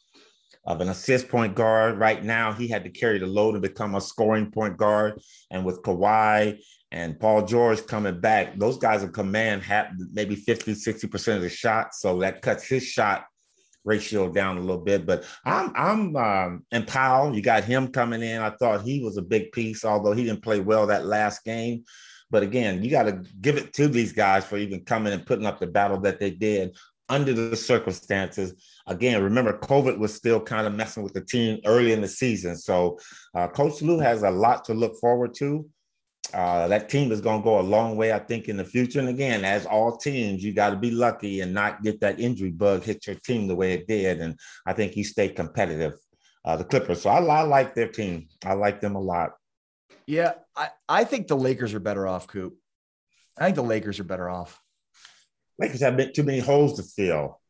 of 0.67 0.81
an 0.81 0.89
assist 0.89 1.29
point 1.29 1.55
guard. 1.55 1.99
Right 1.99 2.25
now, 2.25 2.53
he 2.53 2.69
had 2.69 2.85
to 2.85 2.91
carry 2.91 3.19
the 3.19 3.27
load 3.27 3.55
and 3.55 3.63
become 3.63 3.95
a 3.95 4.01
scoring 4.01 4.51
point 4.51 4.77
guard. 4.77 5.21
And 5.51 5.65
with 5.65 5.83
Kawhi 5.83 6.59
and 6.91 7.19
Paul 7.21 7.45
George 7.45 7.87
coming 7.87 8.21
back, 8.21 8.59
those 8.59 8.77
guys 8.79 9.03
will 9.03 9.11
command 9.11 9.63
have 9.63 9.93
maybe 10.13 10.35
50, 10.35 10.73
60% 10.73 11.37
of 11.37 11.43
the 11.43 11.49
shot. 11.49 11.95
So 11.95 12.19
that 12.19 12.43
cuts 12.43 12.65
his 12.65 12.85
shot 12.85 13.27
ratio 13.87 14.31
down 14.31 14.59
a 14.59 14.61
little 14.61 14.83
bit. 14.83 15.07
But 15.07 15.25
I'm 15.45 15.73
I'm 15.75 16.17
um, 16.17 16.67
and 16.73 16.87
Powell, 16.87 17.35
you 17.35 17.41
got 17.41 17.65
him 17.65 17.89
coming 17.89 18.23
in. 18.23 18.43
I 18.43 18.51
thought 18.51 18.83
he 18.83 19.03
was 19.03 19.17
a 19.17 19.23
big 19.23 19.53
piece, 19.53 19.85
although 19.85 20.13
he 20.13 20.25
didn't 20.25 20.43
play 20.43 20.61
well 20.61 20.89
that 20.89 21.07
last 21.07 21.45
game. 21.45 21.85
But 22.31 22.43
again, 22.43 22.83
you 22.83 22.91
got 22.91 23.05
to 23.05 23.23
give 23.41 23.57
it 23.57 23.73
to 23.75 23.89
these 23.89 24.13
guys 24.13 24.45
for 24.45 24.57
even 24.57 24.85
coming 24.85 25.13
and 25.13 25.25
putting 25.25 25.47
up 25.47 25.61
the 25.61 25.67
battle 25.67 26.01
that 26.01 26.19
they 26.19 26.31
did 26.31 26.77
under 27.09 27.33
the 27.33 27.57
circumstances. 27.57 28.55
Again, 28.87 29.23
remember, 29.23 29.59
COVID 29.59 29.99
was 29.99 30.15
still 30.15 30.41
kind 30.41 30.67
of 30.67 30.75
messing 30.75 31.03
with 31.03 31.13
the 31.13 31.21
team 31.21 31.61
early 31.65 31.93
in 31.93 32.01
the 32.01 32.09
season. 32.09 32.57
So, 32.57 32.99
uh, 33.35 33.49
Coach 33.49 33.81
Lue 33.83 34.01
has 34.01 34.23
a 34.23 34.31
lot 34.31 34.65
to 34.65 34.75
look 34.75 34.99
forward 35.01 35.35
to. 35.35 35.69
Uh, 36.35 36.67
that 36.67 36.89
team 36.89 37.13
is 37.13 37.21
going 37.21 37.41
to 37.41 37.45
go 37.45 37.61
a 37.61 37.63
long 37.63 37.97
way, 37.97 38.13
I 38.13 38.19
think, 38.19 38.49
in 38.49 38.57
the 38.57 38.65
future. 38.65 38.99
And 38.99 39.09
again, 39.09 39.45
as 39.45 39.65
all 39.65 39.97
teams, 39.97 40.43
you 40.43 40.53
got 40.53 40.71
to 40.71 40.77
be 40.77 40.91
lucky 40.91 41.41
and 41.41 41.55
not 41.55 41.83
get 41.83 42.01
that 42.01 42.19
injury 42.19 42.51
bug 42.51 42.83
hit 42.83 43.07
your 43.07 43.17
team 43.17 43.47
the 43.47 43.55
way 43.55 43.75
it 43.75 43.87
did. 43.87 44.21
And 44.21 44.37
I 44.67 44.73
think 44.73 44.97
you 44.97 45.05
stay 45.05 45.29
competitive, 45.29 45.95
uh, 46.45 46.57
the 46.57 46.65
Clippers. 46.65 47.03
So 47.03 47.11
I, 47.11 47.23
I 47.23 47.43
like 47.43 47.75
their 47.75 47.89
team. 47.89 48.27
I 48.45 48.55
like 48.55 48.81
them 48.81 48.97
a 48.97 49.01
lot. 49.01 49.35
Yeah, 50.07 50.33
I, 50.57 50.71
I 50.89 51.05
think 51.05 51.29
the 51.29 51.37
Lakers 51.37 51.75
are 51.75 51.81
better 51.81 52.07
off, 52.07 52.27
Coop. 52.27 52.57
I 53.39 53.45
think 53.45 53.57
the 53.57 53.63
Lakers 53.63 54.01
are 54.01 54.05
better 54.05 54.29
off. 54.29 54.61
Lakers 55.59 55.81
have 55.81 56.13
too 56.13 56.23
many 56.23 56.41
holes 56.41 56.75
to 56.75 56.83
fill. 56.83 57.41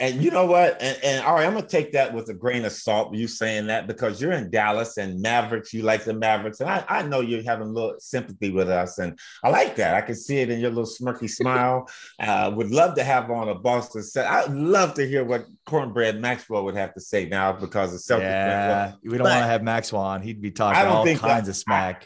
And 0.00 0.20
you 0.22 0.32
know 0.32 0.44
what? 0.44 0.82
And, 0.82 0.98
and 1.04 1.24
all 1.24 1.34
right, 1.34 1.46
I'm 1.46 1.54
gonna 1.54 1.66
take 1.66 1.92
that 1.92 2.12
with 2.12 2.28
a 2.30 2.34
grain 2.34 2.64
of 2.64 2.72
salt. 2.72 3.14
You 3.14 3.28
saying 3.28 3.68
that 3.68 3.86
because 3.86 4.20
you're 4.20 4.32
in 4.32 4.50
Dallas 4.50 4.96
and 4.96 5.22
Mavericks, 5.22 5.72
you 5.72 5.82
like 5.82 6.04
the 6.04 6.14
Mavericks, 6.14 6.60
and 6.60 6.68
I, 6.68 6.84
I 6.88 7.02
know 7.02 7.20
you're 7.20 7.44
having 7.44 7.68
a 7.68 7.70
little 7.70 7.94
sympathy 8.00 8.50
with 8.50 8.68
us, 8.68 8.98
and 8.98 9.16
I 9.44 9.50
like 9.50 9.76
that. 9.76 9.94
I 9.94 10.00
can 10.00 10.16
see 10.16 10.38
it 10.38 10.50
in 10.50 10.58
your 10.58 10.70
little 10.70 10.84
smirky 10.84 11.30
smile. 11.38 11.88
Uh, 12.18 12.52
would 12.56 12.72
love 12.72 12.96
to 12.96 13.04
have 13.04 13.30
on 13.30 13.50
a 13.50 13.54
Boston 13.54 14.02
set. 14.02 14.26
I'd 14.28 14.52
love 14.52 14.94
to 14.94 15.06
hear 15.06 15.24
what 15.24 15.46
Cornbread 15.64 16.20
Maxwell 16.20 16.64
would 16.64 16.76
have 16.76 16.92
to 16.94 17.00
say 17.00 17.28
now 17.28 17.52
because 17.52 17.94
of 17.94 18.00
Celtics. 18.00 18.22
Yeah, 18.22 18.92
we 19.04 19.16
don't 19.16 19.28
want 19.28 19.42
to 19.42 19.46
have 19.46 19.62
Maxwell 19.62 20.02
on. 20.02 20.22
He'd 20.22 20.42
be 20.42 20.50
talking 20.50 20.86
all 20.86 21.04
kinds 21.04 21.46
that, 21.46 21.48
of 21.48 21.56
smack. 21.56 22.04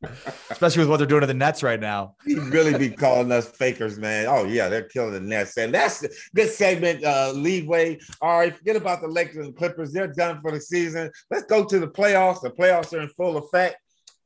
especially 0.50 0.82
with 0.82 0.90
what 0.90 0.98
they're 0.98 1.08
doing 1.08 1.22
to 1.22 1.28
the 1.28 1.34
Nets 1.34 1.64
right 1.64 1.80
now. 1.80 2.16
He'd 2.26 2.38
really 2.38 2.78
be 2.78 2.90
calling 2.90 3.32
us 3.32 3.48
fakers, 3.48 3.98
man. 3.98 4.26
Oh 4.28 4.46
yeah, 4.46 4.70
they're 4.70 4.84
killing 4.84 5.14
the 5.14 5.20
Nets, 5.20 5.58
and 5.58 5.74
that's 5.74 6.06
good 6.34 6.50
segment. 6.50 7.04
Uh, 7.04 7.32
leeway. 7.34 8.00
All 8.22 8.40
right, 8.40 8.56
forget 8.56 8.76
about 8.76 9.02
the 9.02 9.08
Lakers 9.08 9.46
and 9.46 9.56
Clippers. 9.56 9.92
They're 9.92 10.08
done 10.08 10.42
for 10.42 10.52
the 10.52 10.62
season. 10.62 11.12
Let's 11.30 11.46
go 11.46 11.66
to 11.66 11.80
the 11.80 11.88
playoffs. 11.88 12.42
The 12.42 12.52
playoffs 12.52 12.94
are 12.94 13.02
in 13.02 13.10
full 13.10 13.38
effect. 13.38 13.78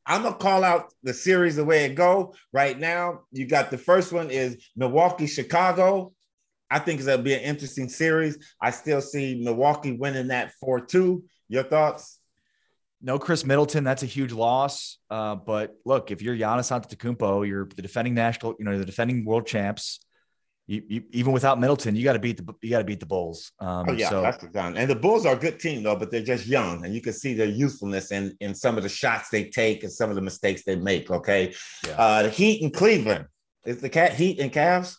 I'm 0.05 0.23
gonna 0.23 0.35
call 0.35 0.63
out 0.63 0.93
the 1.03 1.13
series 1.13 1.55
the 1.55 1.65
way 1.65 1.85
it 1.85 1.95
go 1.95 2.35
right 2.53 2.77
now. 2.77 3.21
You 3.31 3.47
got 3.47 3.71
the 3.71 3.77
first 3.77 4.13
one 4.13 4.29
is 4.29 4.57
Milwaukee, 4.75 5.27
Chicago. 5.27 6.13
I 6.69 6.79
think 6.79 7.03
gonna 7.03 7.21
be 7.21 7.33
an 7.33 7.41
interesting 7.41 7.89
series. 7.89 8.37
I 8.61 8.71
still 8.71 9.01
see 9.01 9.41
Milwaukee 9.43 9.93
winning 9.93 10.27
that 10.27 10.53
four 10.59 10.79
two. 10.79 11.25
Your 11.47 11.63
thoughts? 11.63 12.19
No 13.01 13.19
Khris 13.19 13.45
Middleton, 13.45 13.83
that's 13.83 14.03
a 14.03 14.07
huge 14.07 14.31
loss. 14.31 14.97
Uh, 15.09 15.35
but 15.35 15.75
look, 15.85 16.11
if 16.11 16.21
you're 16.21 16.35
Giannis 16.35 16.71
Antetokounmpo, 16.71 17.47
you're 17.47 17.65
the 17.75 17.81
defending 17.81 18.13
national, 18.13 18.55
you 18.57 18.65
know, 18.65 18.77
the 18.77 18.85
defending 18.85 19.25
world 19.25 19.45
champs. 19.45 19.99
You, 20.67 20.81
you, 20.87 21.03
even 21.11 21.31
without 21.31 21.59
Middleton, 21.59 21.95
you 21.95 22.03
got 22.03 22.13
to 22.13 22.19
beat 22.19 22.37
the 22.37 22.53
you 22.63 22.71
got 22.71 22.79
to 22.79 22.85
beat 22.85 22.99
the 22.99 23.05
Bulls. 23.05 23.51
Um, 23.59 23.85
oh 23.87 23.91
yeah, 23.91 24.09
so. 24.09 24.21
that's 24.21 24.43
the 24.43 24.49
done. 24.49 24.75
And 24.77 24.89
the 24.89 24.95
Bulls 24.95 25.27
are 25.27 25.35
a 25.35 25.37
good 25.37 25.59
team 25.59 25.83
though, 25.83 25.95
but 25.95 26.09
they're 26.09 26.23
just 26.23 26.47
young, 26.47 26.83
and 26.83 26.95
you 26.95 27.01
can 27.01 27.13
see 27.13 27.35
their 27.35 27.47
youthfulness 27.47 28.11
in 28.11 28.35
in 28.39 28.55
some 28.55 28.75
of 28.75 28.81
the 28.81 28.89
shots 28.89 29.29
they 29.29 29.43
take 29.49 29.83
and 29.83 29.91
some 29.91 30.09
of 30.09 30.15
the 30.15 30.23
mistakes 30.23 30.63
they 30.65 30.75
make. 30.75 31.11
Okay, 31.11 31.53
yeah. 31.85 32.01
uh, 32.01 32.23
the 32.23 32.31
Heat 32.31 32.63
in 32.63 32.71
Cleveland 32.71 33.27
is 33.63 33.79
the 33.79 33.89
cat 33.89 34.13
Heat 34.13 34.39
and 34.39 34.51
Cavs. 34.51 34.95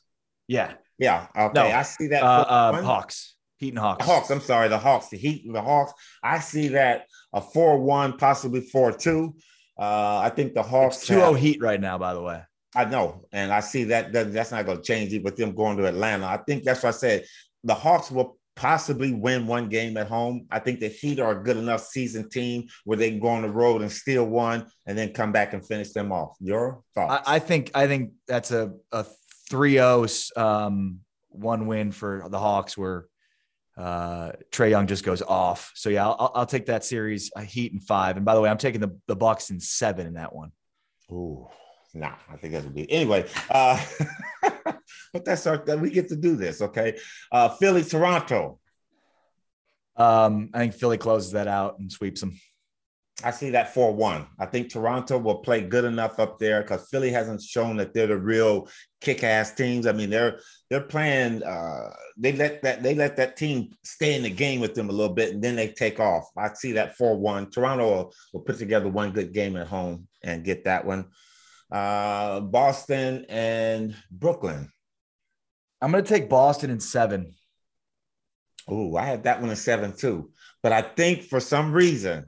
Yeah, 0.47 0.75
yeah. 0.99 1.27
Okay, 1.37 1.53
no, 1.55 1.67
I 1.67 1.83
see 1.83 2.07
that. 2.09 2.23
Uh, 2.23 2.45
uh, 2.49 2.83
Hawks. 2.83 3.35
Heat 3.59 3.71
and 3.71 3.79
Hawks. 3.79 4.07
Hawks. 4.07 4.31
I'm 4.31 4.41
sorry, 4.41 4.69
the 4.69 4.79
Hawks. 4.79 5.09
The 5.09 5.17
Heat 5.17 5.47
and 5.47 5.55
the 5.55 5.63
Hawks. 5.63 5.93
I 6.23 6.39
see 6.39 6.69
that 6.69 7.07
a 7.37 7.41
four-one, 7.41 8.17
possibly 8.17 8.63
four-two. 8.63 9.37
Uh, 9.79 10.19
I 10.25 10.31
think 10.31 10.55
the 10.55 10.63
Hawks. 10.63 10.97
It's 10.97 11.11
2-0 11.11 11.39
Heat 11.39 11.61
right 11.61 11.81
now, 11.81 11.99
by 11.99 12.15
the 12.15 12.23
way. 12.23 12.43
I 12.75 12.85
know, 12.87 13.27
and 13.33 13.53
I 13.53 13.61
see 13.61 13.85
that, 13.85 14.13
that 14.13 14.33
that's 14.33 14.51
not 14.51 14.67
going 14.67 14.79
to 14.79 14.83
change 14.83 15.13
it 15.13 15.23
with 15.23 15.37
them 15.37 15.55
going 15.55 15.77
to 15.79 15.87
Atlanta. 15.87 16.27
I 16.27 16.39
think 16.39 16.65
that's 16.65 16.83
what 16.83 16.91
I 16.91 16.99
said. 16.99 17.25
The 17.65 17.75
Hawks 17.75 18.11
will 18.11 18.39
possibly 18.55 19.13
win 19.13 19.47
one 19.47 19.69
game 19.69 19.97
at 19.97 20.09
home. 20.09 20.47
I 20.51 20.59
think 20.59 20.81
the 20.81 20.89
Heat 20.89 21.21
are 21.21 21.39
a 21.39 21.43
good 21.43 21.57
enough 21.59 21.87
season 21.87 22.29
team 22.29 22.69
where 22.85 22.99
they 22.99 23.11
can 23.11 23.21
go 23.21 23.29
on 23.29 23.43
the 23.43 23.51
road 23.51 23.83
and 23.83 23.93
steal 23.93 24.25
one 24.25 24.67
and 24.87 24.97
then 24.97 25.13
come 25.13 25.31
back 25.31 25.53
and 25.53 25.67
finish 25.67 25.93
them 25.93 26.11
off. 26.11 26.37
Your 26.41 26.83
thoughts? 26.95 27.23
I, 27.27 27.37
I 27.37 27.39
think 27.39 27.71
I 27.75 27.87
think 27.87 28.13
that's 28.27 28.51
a 28.51 28.73
a 28.93 29.07
3-0 29.51 30.37
um, 30.37 31.01
one 31.29 31.67
win 31.67 31.93
for 31.93 32.27
the 32.29 32.39
Hawks 32.39 32.77
where 32.77 33.07
uh, 33.77 34.33
Trae 34.51 34.71
Young 34.71 34.87
just 34.87 35.05
goes 35.05 35.23
off. 35.23 35.73
So 35.75 35.91
yeah, 35.91 36.07
I'll, 36.07 36.33
I'll 36.35 36.47
take 36.47 36.67
that 36.67 36.85
series 36.85 37.31
uh, 37.37 37.41
Heat 37.41 37.73
in 37.73 37.81
five. 37.81 38.17
And 38.17 38.25
by 38.25 38.35
the 38.35 38.41
way, 38.41 38.49
I'm 38.49 38.59
taking 38.59 38.81
the 38.81 38.99
the 39.07 39.17
Bucks 39.17 39.51
in 39.51 39.61
seven 39.61 40.07
in 40.07 40.15
that 40.15 40.35
one. 40.35 40.53
Ooh, 41.11 41.47
nah, 41.95 42.15
I 42.31 42.37
think 42.37 42.55
that 42.55 42.65
would 42.65 42.75
be 42.75 42.91
anyway. 42.91 43.29
Uh, 43.51 43.85
but 45.13 45.25
that's 45.25 45.47
our 45.47 45.59
that 45.59 45.81
we 45.81 45.91
get 45.91 46.09
to 46.09 46.17
do 46.17 46.37
this. 46.37 46.63
Okay, 46.63 46.99
uh, 47.31 47.51
Philly, 47.51 47.85
Toronto. 47.85 48.59
Um, 49.97 50.51
I 50.53 50.59
think 50.59 50.75
Philly 50.75 50.99
closes 50.99 51.33
that 51.33 51.49
out 51.49 51.79
and 51.79 51.91
sweeps 51.91 52.21
them. 52.21 52.39
I 53.25 53.31
see 53.31 53.51
that 53.51 53.73
4 53.73 53.95
1. 53.95 54.27
I 54.39 54.47
think 54.47 54.71
Toronto 54.71 55.17
will 55.17 55.39
play 55.39 55.63
good 55.63 55.85
enough 55.85 56.21
up 56.21 56.39
there 56.39 56.61
because 56.61 56.89
Philly 56.91 57.11
hasn't 57.11 57.41
shown 57.41 57.79
that 57.79 57.95
they're 57.95 58.07
the 58.07 58.19
real 58.19 58.69
kick 59.01 59.25
ass 59.25 59.55
teams. 59.55 59.87
I 59.87 59.93
mean, 59.93 60.11
they're 60.11 60.41
they're 60.69 60.83
playing 60.83 61.43
uh 61.43 61.95
they 62.19 62.33
let 62.33 62.63
that 62.63 62.83
they 62.83 62.95
let 62.95 63.17
that 63.17 63.37
team 63.37 63.71
stay 63.85 64.15
in 64.15 64.23
the 64.23 64.31
game 64.31 64.61
with 64.61 64.75
them 64.75 64.91
a 64.91 64.93
little 64.93 65.15
bit 65.15 65.33
and 65.33 65.43
then 65.43 65.57
they 65.57 65.69
take 65.69 65.99
off. 65.99 66.25
I 66.37 66.53
see 66.53 66.73
that 66.73 66.99
4-1. 66.99 67.53
Toronto 67.53 67.85
will, 67.85 68.15
will 68.35 68.41
put 68.41 68.59
together 68.59 68.89
one 68.89 69.13
good 69.13 69.33
game 69.33 69.57
at 69.57 69.67
home 69.67 70.09
and 70.23 70.45
get 70.45 70.65
that 70.65 70.85
one. 70.85 71.07
Uh 71.73 72.41
Boston 72.41 73.25
and 73.31 73.97
Brooklyn. 74.11 74.71
I'm 75.81 75.91
gonna 75.91 76.03
take 76.03 76.29
Boston 76.29 76.69
in 76.69 76.81
seven. 76.81 77.35
Oh, 78.69 78.95
I 78.97 79.07
had 79.07 79.25
that 79.25 79.41
one 79.41 79.49
in 79.49 79.57
seven 79.57 79.97
too. 79.97 80.33
But 80.63 80.73
I 80.73 80.83
think 80.83 81.23
for 81.23 81.41
some 81.41 81.73
reason 81.73 82.27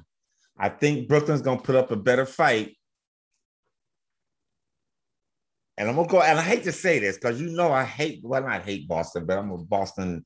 I 0.59 0.68
think 0.68 1.09
Brooklyn's 1.09 1.42
gonna 1.42 1.61
put 1.61 1.77
up 1.77 1.90
a 1.90 1.97
better 1.97 2.27
fight. 2.27 2.77
And 5.77 5.88
I'm 5.88 5.94
gonna 5.94 6.09
go, 6.09 6.21
and 6.21 6.38
I 6.38 6.42
hate 6.42 6.64
to 6.64 6.73
say 6.73 6.99
this 6.99 7.16
because 7.16 7.40
you 7.40 7.51
know 7.51 7.71
I 7.71 7.85
hate, 7.85 8.21
well, 8.25 8.42
not 8.42 8.62
hate 8.62 8.88
Boston, 8.88 9.27
but 9.27 9.38
I'm 9.38 9.51
a 9.51 9.59
Boston. 9.59 10.25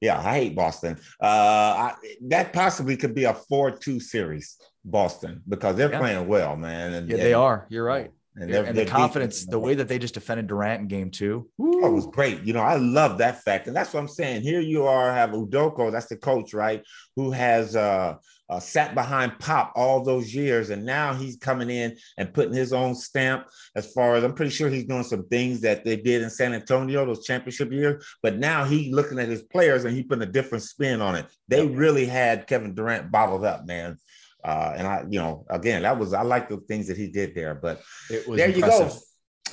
Yeah, 0.00 0.18
I 0.20 0.38
hate 0.38 0.54
Boston. 0.54 0.98
Uh, 1.20 1.26
I, 1.26 1.94
that 2.28 2.52
possibly 2.52 2.96
could 2.96 3.14
be 3.14 3.24
a 3.24 3.34
4 3.34 3.72
2 3.72 3.98
series, 3.98 4.56
Boston, 4.84 5.42
because 5.48 5.74
they're 5.74 5.90
yeah. 5.90 5.98
playing 5.98 6.28
well, 6.28 6.54
man. 6.54 6.92
And, 6.92 7.10
yeah, 7.10 7.16
they 7.16 7.34
are. 7.34 7.66
You're 7.68 7.84
right. 7.84 8.12
And, 8.38 8.50
and 8.50 8.76
the 8.76 8.84
confidence, 8.84 9.46
the 9.46 9.58
way 9.58 9.74
that 9.74 9.88
they 9.88 9.98
just 9.98 10.14
defended 10.14 10.46
Durant 10.46 10.82
in 10.82 10.88
game 10.88 11.10
two. 11.10 11.48
Oh, 11.58 11.86
it 11.86 11.92
was 11.92 12.06
great. 12.06 12.42
You 12.42 12.52
know, 12.52 12.60
I 12.60 12.76
love 12.76 13.18
that 13.18 13.42
fact. 13.42 13.66
And 13.66 13.74
that's 13.74 13.94
what 13.94 14.00
I'm 14.00 14.08
saying. 14.08 14.42
Here 14.42 14.60
you 14.60 14.84
are, 14.84 15.10
have 15.12 15.30
Udoka, 15.30 15.90
that's 15.90 16.06
the 16.06 16.16
coach, 16.16 16.52
right? 16.52 16.82
Who 17.16 17.30
has 17.30 17.74
uh 17.74 18.16
uh, 18.48 18.60
sat 18.60 18.94
behind 18.94 19.38
Pop 19.38 19.72
all 19.74 20.02
those 20.02 20.34
years, 20.34 20.70
and 20.70 20.84
now 20.84 21.12
he's 21.12 21.36
coming 21.36 21.70
in 21.70 21.96
and 22.16 22.32
putting 22.32 22.54
his 22.54 22.72
own 22.72 22.94
stamp. 22.94 23.46
As 23.74 23.92
far 23.92 24.14
as 24.14 24.24
I'm 24.24 24.34
pretty 24.34 24.52
sure 24.52 24.68
he's 24.68 24.84
doing 24.84 25.02
some 25.02 25.26
things 25.28 25.60
that 25.62 25.84
they 25.84 25.96
did 25.96 26.22
in 26.22 26.30
San 26.30 26.54
Antonio 26.54 27.04
those 27.04 27.24
championship 27.24 27.72
years, 27.72 28.04
but 28.22 28.38
now 28.38 28.64
he's 28.64 28.94
looking 28.94 29.18
at 29.18 29.28
his 29.28 29.42
players 29.42 29.84
and 29.84 29.96
he 29.96 30.02
putting 30.02 30.28
a 30.28 30.30
different 30.30 30.64
spin 30.64 31.00
on 31.00 31.16
it. 31.16 31.26
They 31.48 31.66
really 31.66 32.06
had 32.06 32.46
Kevin 32.46 32.74
Durant 32.74 33.10
bottled 33.10 33.44
up, 33.44 33.66
man. 33.66 33.98
Uh, 34.46 34.74
and 34.76 34.86
I, 34.86 35.04
you 35.10 35.18
know, 35.18 35.44
again, 35.50 35.82
that 35.82 35.98
was 35.98 36.14
I 36.14 36.22
like 36.22 36.48
the 36.48 36.58
things 36.58 36.86
that 36.86 36.96
he 36.96 37.08
did 37.08 37.34
there. 37.34 37.56
But 37.56 37.82
there 38.08 38.20
impressive. 38.20 38.56
you 38.56 38.62
go. 38.62 38.90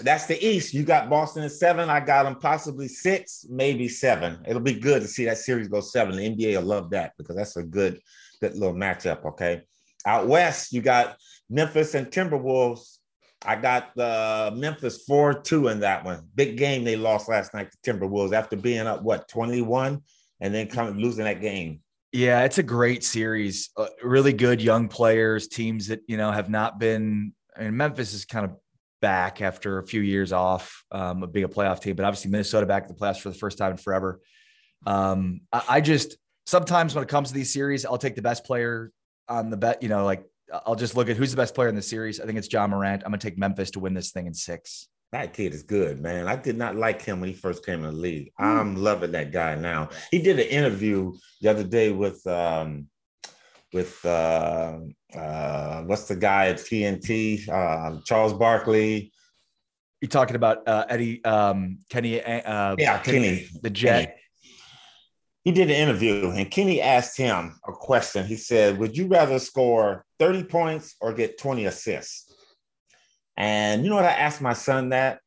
That's 0.02 0.28
the 0.28 0.44
East. 0.46 0.74
You 0.74 0.84
got 0.84 1.10
Boston 1.10 1.44
at 1.44 1.52
seven. 1.52 1.90
I 1.90 2.00
got 2.00 2.24
them 2.24 2.36
possibly 2.36 2.88
six, 2.88 3.46
maybe 3.50 3.88
seven. 3.88 4.38
It'll 4.48 4.62
be 4.62 4.80
good 4.80 5.02
to 5.02 5.08
see 5.08 5.26
that 5.26 5.40
series 5.40 5.68
go 5.68 5.82
seven. 5.82 6.16
The 6.16 6.30
NBA 6.30 6.58
will 6.58 6.68
love 6.68 6.92
that 6.92 7.14
because 7.18 7.36
that's 7.36 7.58
a 7.58 7.64
good 7.64 8.00
good 8.40 8.54
little 8.56 8.76
matchup. 8.76 9.26
Okay. 9.26 9.64
Out 10.06 10.28
west, 10.28 10.74
you 10.74 10.82
got 10.82 11.18
Memphis 11.50 11.96
and 11.96 12.08
Timberwolves. 12.08 13.00
I 13.46 13.56
got 13.56 13.96
the 13.96 14.06
uh, 14.06 14.56
Memphis 14.56 15.04
4 15.08 15.42
2 15.42 15.70
in 15.70 15.80
that 15.80 16.06
one. 16.06 16.28
Big 16.36 16.56
game 16.56 16.84
they 16.84 16.98
lost 16.98 17.30
last 17.30 17.56
night 17.56 17.72
to 17.72 17.94
Timberwolves 17.94 18.34
after 18.34 18.56
being 18.56 18.86
up, 18.86 19.02
what, 19.02 19.28
21 19.28 20.02
and 20.40 20.54
then 20.54 20.68
coming 20.68 21.02
losing 21.02 21.26
that 21.26 21.42
game. 21.42 21.82
Yeah, 22.14 22.44
it's 22.44 22.60
a 22.60 22.64
great 22.64 23.04
series. 23.04 23.72
Uh, 23.76 23.88
really 24.04 24.34
good 24.34 24.62
young 24.62 24.88
players, 24.88 25.48
teams 25.48 25.88
that, 25.88 26.02
you 26.08 26.16
know, 26.16 26.32
have 26.32 26.48
not 26.48 26.80
been. 26.80 27.34
I 27.58 27.64
mean, 27.64 27.76
Memphis 27.76 28.14
is 28.14 28.24
kind 28.24 28.46
of 28.46 28.52
back 29.02 29.42
after 29.42 29.80
a 29.80 29.84
few 29.86 30.00
years 30.00 30.32
off 30.32 30.86
um, 30.92 31.24
of 31.24 31.34
being 31.34 31.44
a 31.44 31.50
playoff 31.50 31.82
team, 31.82 31.96
but 31.96 32.06
obviously 32.06 32.30
Minnesota 32.30 32.68
back 32.68 32.88
to 32.88 32.94
the 32.94 33.00
playoffs 33.00 33.20
for 33.20 33.30
the 33.30 33.36
first 33.36 33.58
time 33.58 33.72
in 33.72 33.78
forever. 33.78 34.22
Um, 34.86 35.42
I, 35.52 35.64
I 35.70 35.82
just, 35.82 36.18
sometimes 36.46 36.94
when 36.94 37.04
it 37.04 37.10
comes 37.10 37.30
to 37.30 37.34
these 37.34 37.52
series, 37.52 37.84
I'll 37.84 37.98
take 37.98 38.16
the 38.16 38.22
best 38.22 38.46
player 38.46 38.92
on 39.28 39.50
the 39.50 39.58
bet. 39.58 39.82
You 39.82 39.90
know, 39.90 40.06
like 40.06 40.24
I'll 40.68 40.76
just 40.76 40.96
look 40.96 41.10
at 41.10 41.18
who's 41.18 41.32
the 41.32 41.38
best 41.38 41.56
player 41.56 41.68
in 41.68 41.76
the 41.76 41.82
series. 41.82 42.20
I 42.20 42.26
think 42.28 42.38
it's 42.38 42.52
Ja 42.52 42.68
Morant. 42.68 43.02
I'm 43.04 43.10
gonna 43.10 43.18
take 43.18 43.40
Memphis 43.40 43.72
to 43.72 43.80
win 43.80 43.96
this 43.96 44.12
thing 44.12 44.28
in 44.28 44.36
six. 44.36 44.88
That 45.14 45.32
kid 45.32 45.54
is 45.54 45.62
good, 45.62 46.02
man. 46.02 46.28
I 46.28 46.36
did 46.36 46.58
not 46.58 46.76
like 46.76 47.00
him 47.00 47.20
when 47.20 47.30
he 47.30 47.36
first 47.36 47.64
came 47.64 47.86
in 47.86 47.92
the 47.94 48.02
league. 48.02 48.32
I'm 48.40 48.76
loving 48.76 49.12
that 49.12 49.32
guy 49.32 49.54
now. 49.54 49.90
He 50.10 50.20
did 50.20 50.40
an 50.40 50.48
interview 50.48 51.14
the 51.40 51.50
other 51.50 51.64
day 51.64 51.92
with 51.92 52.26
um 52.26 52.88
with 53.72 54.04
uh 54.04 54.80
uh 55.16 55.82
what's 55.84 56.08
the 56.08 56.16
guy 56.16 56.48
at 56.48 56.58
TNT? 56.58 57.48
Uh, 57.48 58.02
Charles 58.04 58.34
Barkley. 58.34 59.14
You 60.02 60.08
talking 60.08 60.36
about 60.36 60.68
uh, 60.68 60.86
Eddie 60.90 61.24
um 61.24 61.78
Kenny 61.92 62.20
uh 62.20 62.76
yeah 62.80 62.98
Kenny 62.98 63.48
the 63.62 63.70
Jet. 63.70 64.06
Kenny 64.08 64.20
he 65.44 65.52
did 65.52 65.70
an 65.70 65.76
interview 65.76 66.30
and 66.30 66.50
Kenny 66.50 66.82
asked 66.82 67.18
him 67.18 67.60
a 67.68 67.74
question. 67.74 68.26
He 68.26 68.38
said, 68.38 68.78
Would 68.78 68.96
you 68.96 69.08
rather 69.08 69.40
score 69.40 70.06
30 70.20 70.46
points 70.46 70.96
or 71.02 71.14
get 71.14 71.38
20 71.38 71.66
assists? 71.66 72.23
And 73.36 73.84
you 73.84 73.90
know 73.90 73.98
what? 73.98 74.06
I 74.06 74.14
asked 74.14 74.42
my 74.42 74.54
son 74.54 74.90
that. 74.90 75.20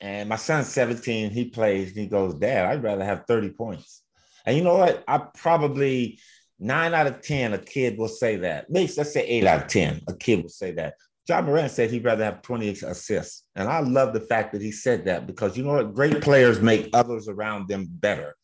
And 0.00 0.28
my 0.28 0.36
son's 0.36 0.68
17, 0.68 1.30
he 1.30 1.46
plays, 1.46 1.92
he 1.92 2.06
goes, 2.06 2.34
Dad, 2.34 2.66
I'd 2.66 2.82
rather 2.82 3.04
have 3.04 3.24
30 3.26 3.50
points. 3.50 4.02
And 4.44 4.56
you 4.56 4.62
know 4.62 4.76
what? 4.76 5.02
I 5.08 5.18
probably 5.18 6.18
nine 6.58 6.94
out 6.94 7.06
of 7.06 7.22
10, 7.22 7.54
a 7.54 7.58
kid 7.58 7.96
will 7.96 8.08
say 8.08 8.36
that. 8.36 8.68
Maybe 8.68 8.92
let's 8.96 9.12
say 9.12 9.26
eight 9.26 9.46
out 9.46 9.62
of 9.62 9.68
10, 9.68 10.02
a 10.08 10.14
kid 10.14 10.42
will 10.42 10.50
say 10.50 10.72
that. 10.72 10.94
Ja 11.26 11.40
Morant 11.40 11.70
said 11.70 11.90
he'd 11.90 12.04
rather 12.04 12.24
have 12.24 12.42
20 12.42 12.68
assists. 12.68 13.44
And 13.56 13.68
I 13.68 13.80
love 13.80 14.12
the 14.12 14.20
fact 14.20 14.52
that 14.52 14.60
he 14.60 14.72
said 14.72 15.06
that 15.06 15.26
because 15.26 15.56
you 15.56 15.64
know 15.64 15.72
what? 15.72 15.94
Great 15.94 16.20
players 16.20 16.60
make 16.60 16.90
others 16.92 17.28
around 17.28 17.68
them 17.68 17.86
better. 17.88 18.34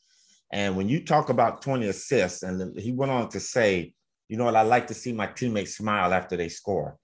And 0.50 0.76
when 0.76 0.88
you 0.88 1.04
talk 1.04 1.28
about 1.28 1.62
20 1.62 1.88
assists, 1.88 2.42
and 2.42 2.78
he 2.78 2.92
went 2.92 3.12
on 3.12 3.28
to 3.30 3.40
say, 3.40 3.92
you 4.28 4.36
know 4.36 4.44
what, 4.44 4.56
I 4.56 4.62
like 4.62 4.86
to 4.86 4.94
see 4.94 5.12
my 5.12 5.26
teammates 5.26 5.76
smile 5.76 6.14
after 6.14 6.36
they 6.36 6.48
score. 6.48 6.96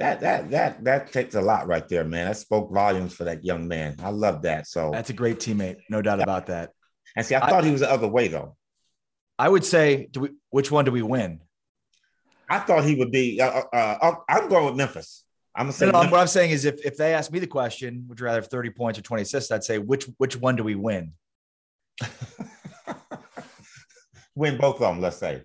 That 0.00 0.20
that 0.20 0.50
that 0.50 0.82
that 0.84 1.12
takes 1.12 1.34
a 1.34 1.42
lot 1.42 1.66
right 1.66 1.86
there, 1.86 2.04
man. 2.04 2.24
That 2.24 2.38
spoke 2.38 2.72
volumes 2.72 3.12
for 3.12 3.24
that 3.24 3.44
young 3.44 3.68
man. 3.68 3.96
I 4.02 4.08
love 4.08 4.40
that. 4.42 4.66
So 4.66 4.90
that's 4.90 5.10
a 5.10 5.12
great 5.12 5.40
teammate, 5.40 5.76
no 5.90 6.00
doubt 6.00 6.22
about 6.22 6.46
that. 6.46 6.70
And 7.14 7.26
see, 7.26 7.34
I 7.34 7.40
thought 7.40 7.64
I, 7.64 7.66
he 7.66 7.70
was 7.70 7.82
the 7.82 7.92
other 7.92 8.08
way 8.08 8.28
though. 8.28 8.56
I 9.38 9.46
would 9.46 9.62
say, 9.62 10.08
do 10.10 10.20
we? 10.20 10.30
Which 10.48 10.70
one 10.70 10.86
do 10.86 10.90
we 10.90 11.02
win? 11.02 11.40
I 12.48 12.60
thought 12.60 12.86
he 12.86 12.94
would 12.94 13.10
be. 13.10 13.42
Uh, 13.42 13.60
uh, 13.70 13.98
uh 14.00 14.14
I'm 14.26 14.48
going 14.48 14.64
with 14.64 14.74
Memphis. 14.74 15.22
I'm 15.54 15.66
gonna 15.66 15.74
say. 15.74 15.84
No, 15.84 15.92
no, 15.92 16.08
what 16.08 16.20
I'm 16.20 16.28
saying 16.28 16.52
is, 16.52 16.64
if 16.64 16.82
if 16.82 16.96
they 16.96 17.12
ask 17.12 17.30
me 17.30 17.38
the 17.38 17.46
question, 17.46 18.06
would 18.08 18.18
you 18.18 18.24
rather 18.24 18.40
have 18.40 18.48
30 18.48 18.70
points 18.70 18.98
or 18.98 19.02
20 19.02 19.24
assists? 19.24 19.50
I'd 19.50 19.64
say 19.64 19.76
which 19.76 20.08
which 20.16 20.34
one 20.34 20.56
do 20.56 20.64
we 20.64 20.76
win? 20.76 21.12
win 24.34 24.56
both 24.56 24.76
of 24.76 24.80
them, 24.80 25.02
let's 25.02 25.18
say. 25.18 25.42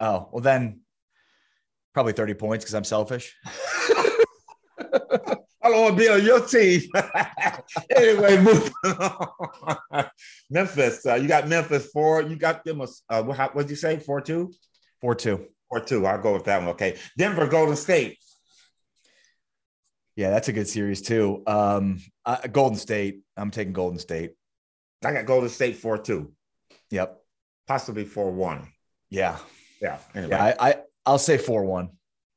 Oh, 0.00 0.28
well, 0.32 0.42
then 0.42 0.80
probably 1.94 2.14
30 2.14 2.34
points 2.34 2.64
because 2.64 2.74
I'm 2.74 2.82
selfish. 2.82 3.36
I 4.78 5.70
don't 5.70 5.82
want 5.82 5.96
to 5.96 6.02
be 6.02 6.08
on 6.08 6.24
your 6.24 6.40
team. 6.46 6.82
anyway, 7.96 8.36
on. 9.90 10.06
Memphis, 10.50 11.04
uh, 11.06 11.14
you 11.14 11.26
got 11.26 11.48
Memphis 11.48 11.86
four. 11.92 12.22
You 12.22 12.36
got 12.36 12.64
them. 12.64 12.82
Uh, 13.08 13.22
what 13.22 13.54
did 13.56 13.70
you 13.70 13.76
say? 13.76 13.98
Four 13.98 14.20
two. 14.20 14.52
Four 15.00 15.14
two. 15.14 15.46
Four 15.68 15.80
two. 15.80 16.06
I'll 16.06 16.22
go 16.22 16.34
with 16.34 16.44
that 16.44 16.60
one. 16.60 16.68
Okay. 16.70 16.96
Denver, 17.18 17.46
Golden 17.46 17.76
State. 17.76 18.18
Yeah, 20.14 20.30
that's 20.30 20.48
a 20.48 20.52
good 20.52 20.68
series 20.68 21.02
too. 21.02 21.42
Um, 21.46 22.00
I, 22.24 22.46
Golden 22.46 22.78
State. 22.78 23.20
I'm 23.36 23.50
taking 23.50 23.72
Golden 23.72 23.98
State. 23.98 24.32
I 25.04 25.12
got 25.12 25.26
Golden 25.26 25.50
State 25.50 25.76
four 25.76 25.98
two. 25.98 26.32
Yep. 26.90 27.20
Possibly 27.66 28.04
four 28.04 28.30
one. 28.30 28.68
Yeah. 29.10 29.38
Yeah. 29.82 29.98
Anyway. 30.14 30.30
Yeah. 30.30 30.54
I, 30.58 30.68
I 30.70 30.74
I'll 31.04 31.18
say 31.18 31.38
four 31.38 31.64
one. 31.64 31.90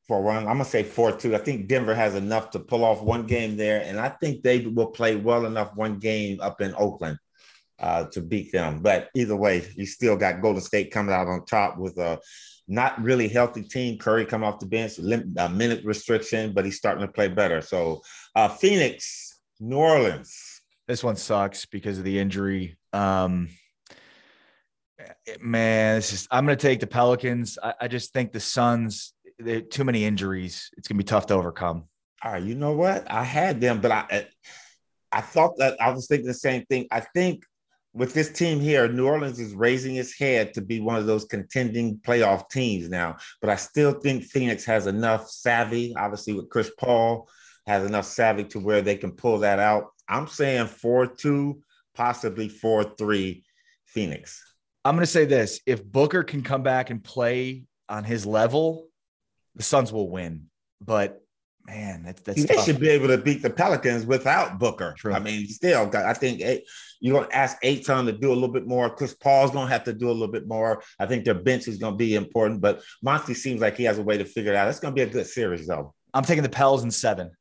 One. 0.10 0.38
I'm 0.38 0.46
gonna 0.46 0.66
say 0.66 0.84
four 0.84 1.12
two. 1.12 1.36
I 1.36 1.38
think 1.38 1.68
Denver 1.68 1.94
has 1.94 2.16
enough 2.16 2.50
to 2.52 2.60
pull 2.60 2.84
off 2.84 3.02
one 3.02 3.28
game 3.28 3.56
there, 3.56 3.84
and 3.84 4.00
I 4.00 4.10
think 4.10 4.42
they 4.42 4.66
will 4.66 4.88
play 4.88 5.16
well 5.16 5.46
enough 5.46 5.76
one 5.76 6.00
game 6.00 6.40
up 6.42 6.62
in 6.62 6.74
Oakland 6.76 7.20
uh, 7.80 8.06
to 8.06 8.22
beat 8.22 8.52
them. 8.52 8.82
But 8.82 9.10
either 9.16 9.36
way, 9.36 9.68
you 9.76 9.86
still 9.86 10.18
got 10.18 10.42
Golden 10.42 10.62
State 10.62 10.92
coming 10.92 11.14
out 11.14 11.28
on 11.28 11.46
top 11.46 11.78
with 11.78 11.98
a 11.98 12.20
not 12.68 13.02
really 13.02 13.28
healthy 13.28 13.64
team. 13.64 13.98
Curry 13.98 14.26
come 14.26 14.44
off 14.44 14.60
the 14.60 14.66
bench, 14.66 14.98
a 15.00 15.50
minute 15.50 15.84
restriction, 15.86 16.54
but 16.54 16.66
he's 16.66 16.78
starting 16.78 17.06
to 17.06 17.12
play 17.12 17.28
better. 17.28 17.62
So 17.62 18.02
uh, 18.36 18.48
Phoenix, 18.48 19.40
New 19.60 19.78
Orleans. 19.78 20.62
This 20.88 21.04
one 21.04 21.16
sucks 21.16 21.66
because 21.66 21.98
of 21.98 22.04
the 22.04 22.18
injury. 22.20 22.78
Um, 22.94 23.50
man, 25.40 25.98
it's 25.98 26.10
just 26.10 26.28
I'm 26.32 26.48
to 26.48 26.56
take 26.56 26.80
the 26.80 26.88
Pelicans. 26.88 27.58
I, 27.62 27.74
I 27.82 27.88
just 27.88 28.14
think 28.14 28.32
the 28.32 28.40
Suns. 28.40 29.14
There 29.40 29.62
too 29.62 29.86
many 29.86 30.04
injuries. 30.04 30.70
It's 30.78 30.88
going 30.88 30.98
to 30.98 31.04
be 31.04 31.08
tough 31.08 31.28
to 31.28 31.34
overcome. 31.34 31.86
All 32.24 32.34
right, 32.34 32.44
you 32.44 32.56
know 32.56 32.74
what? 32.74 33.10
I 33.10 33.24
had 33.24 33.62
them, 33.62 33.80
but 33.80 33.92
I 33.92 34.28
I 35.12 35.22
thought 35.22 35.58
that 35.58 35.82
I 35.82 35.92
was 35.92 36.08
thinking 36.08 36.28
the 36.28 36.34
same 36.34 36.66
thing. 36.66 36.88
I 36.92 37.00
think 37.00 37.44
with 37.94 38.14
this 38.14 38.32
team 38.32 38.60
here, 38.60 38.88
New 38.88 39.08
Orleans 39.08 39.40
is 39.40 39.54
raising 39.54 39.96
its 39.96 40.18
head 40.18 40.54
to 40.54 40.62
be 40.62 40.80
one 40.80 40.98
of 40.98 41.06
those 41.06 41.26
contending 41.26 41.98
playoff 41.98 42.50
teams 42.50 42.90
now. 42.90 43.18
But 43.42 43.50
I 43.50 43.56
still 43.56 43.94
think 43.94 44.24
Phoenix 44.24 44.66
has 44.66 44.88
enough 44.88 45.28
savvy, 45.30 45.96
obviously 45.98 46.34
with 46.34 46.50
Chris 46.50 46.72
Paul, 46.78 47.28
has 47.66 47.86
enough 47.86 48.06
savvy 48.06 48.44
to 48.46 48.60
where 48.60 48.82
they 48.82 48.96
can 48.96 49.12
pull 49.12 49.40
that 49.40 49.60
out. 49.60 49.88
I'm 50.08 50.28
saying 50.28 50.68
4 50.68 51.08
2, 51.08 51.62
possibly 51.96 52.50
4 52.50 52.96
3 52.96 53.44
Phoenix. 53.86 54.44
I'm 54.86 54.96
going 54.96 55.06
to 55.06 55.12
say 55.12 55.26
this 55.26 55.60
if 55.66 55.84
Booker 55.84 56.24
can 56.24 56.44
come 56.44 56.64
back 56.64 56.90
and 56.90 57.04
play 57.04 57.64
on 57.88 58.04
his 58.04 58.26
level, 58.26 58.89
the 59.60 59.64
Suns 59.64 59.94
will 59.94 60.10
win. 60.10 60.46
But 60.82 61.22
man, 61.68 62.04
that's, 62.04 62.22
that's 62.22 62.46
they 62.46 62.56
tough. 62.56 62.66
should 62.66 62.80
be 62.80 62.90
able 62.90 63.10
to 63.10 63.18
beat 63.18 63.42
the 63.42 63.50
Pelicans 63.50 64.06
without 64.06 64.58
Booker. 64.58 64.96
True. 64.98 65.14
I 65.14 65.20
mean, 65.20 65.46
still, 65.48 65.92
I 65.94 66.14
think 66.14 66.40
you're 67.02 67.18
going 67.18 67.30
to 67.30 67.36
ask 67.36 67.58
Ayton 67.62 68.06
to 68.06 68.14
do 68.14 68.32
a 68.32 68.34
little 68.34 68.48
bit 68.48 68.66
more. 68.66 68.90
Chris 68.90 69.14
Paul's 69.14 69.52
going 69.52 69.68
to 69.68 69.74
have 69.74 69.84
to 69.84 69.94
do 69.94 70.10
a 70.10 70.14
little 70.14 70.30
bit 70.30 70.48
more. 70.48 70.82
I 70.98 71.06
think 71.06 71.26
their 71.26 71.36
bench 71.36 71.68
is 71.68 71.78
going 71.78 71.94
to 71.94 71.98
be 71.98 72.16
important, 72.16 72.62
but 72.62 72.82
Monty 73.04 73.34
seems 73.34 73.60
like 73.60 73.76
he 73.76 73.84
has 73.84 74.00
a 74.00 74.04
way 74.04 74.18
to 74.18 74.26
figure 74.26 74.54
it 74.54 74.56
out. 74.56 74.70
It's 74.70 74.80
going 74.80 74.96
to 74.96 74.96
be 74.96 75.08
a 75.08 75.12
good 75.12 75.28
series, 75.28 75.68
though. 75.68 75.94
I'm 76.14 76.24
taking 76.24 76.44
the 76.44 76.50
Pels 76.50 76.84
in 76.84 76.90
seven. 76.90 77.32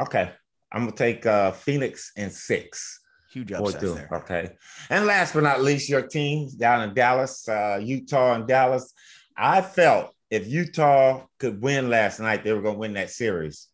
Okay, 0.00 0.32
I'm 0.72 0.82
going 0.82 0.92
to 0.92 0.96
take 0.96 1.26
uh, 1.26 1.52
Phoenix 1.52 2.12
in 2.16 2.30
six. 2.30 3.00
Huge 3.30 3.52
upset 3.52 3.80
there. 3.80 4.08
Okay, 4.12 4.50
and 4.90 5.06
last 5.06 5.34
but 5.34 5.42
not 5.42 5.60
least, 5.60 5.88
your 5.88 6.02
team 6.02 6.48
down 6.56 6.88
in 6.88 6.94
Dallas, 6.94 7.46
uh, 7.48 7.78
Utah, 7.82 8.34
and 8.34 8.48
Dallas. 8.48 8.92
I 9.36 9.60
felt 9.60 10.13
if 10.34 10.48
Utah 10.48 11.26
could 11.38 11.62
win 11.62 11.88
last 11.88 12.18
night, 12.18 12.42
they 12.42 12.52
were 12.52 12.60
going 12.60 12.74
to 12.74 12.80
win 12.80 12.94
that 12.94 13.10
series. 13.10 13.68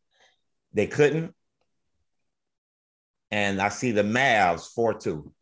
They 0.75 0.87
couldn't. 0.87 1.35
And 3.31 3.62
I 3.62 3.70
see 3.70 3.92
the 3.92 4.03
Mavs 4.03 4.68
4 4.75 4.94
2. 4.94 5.33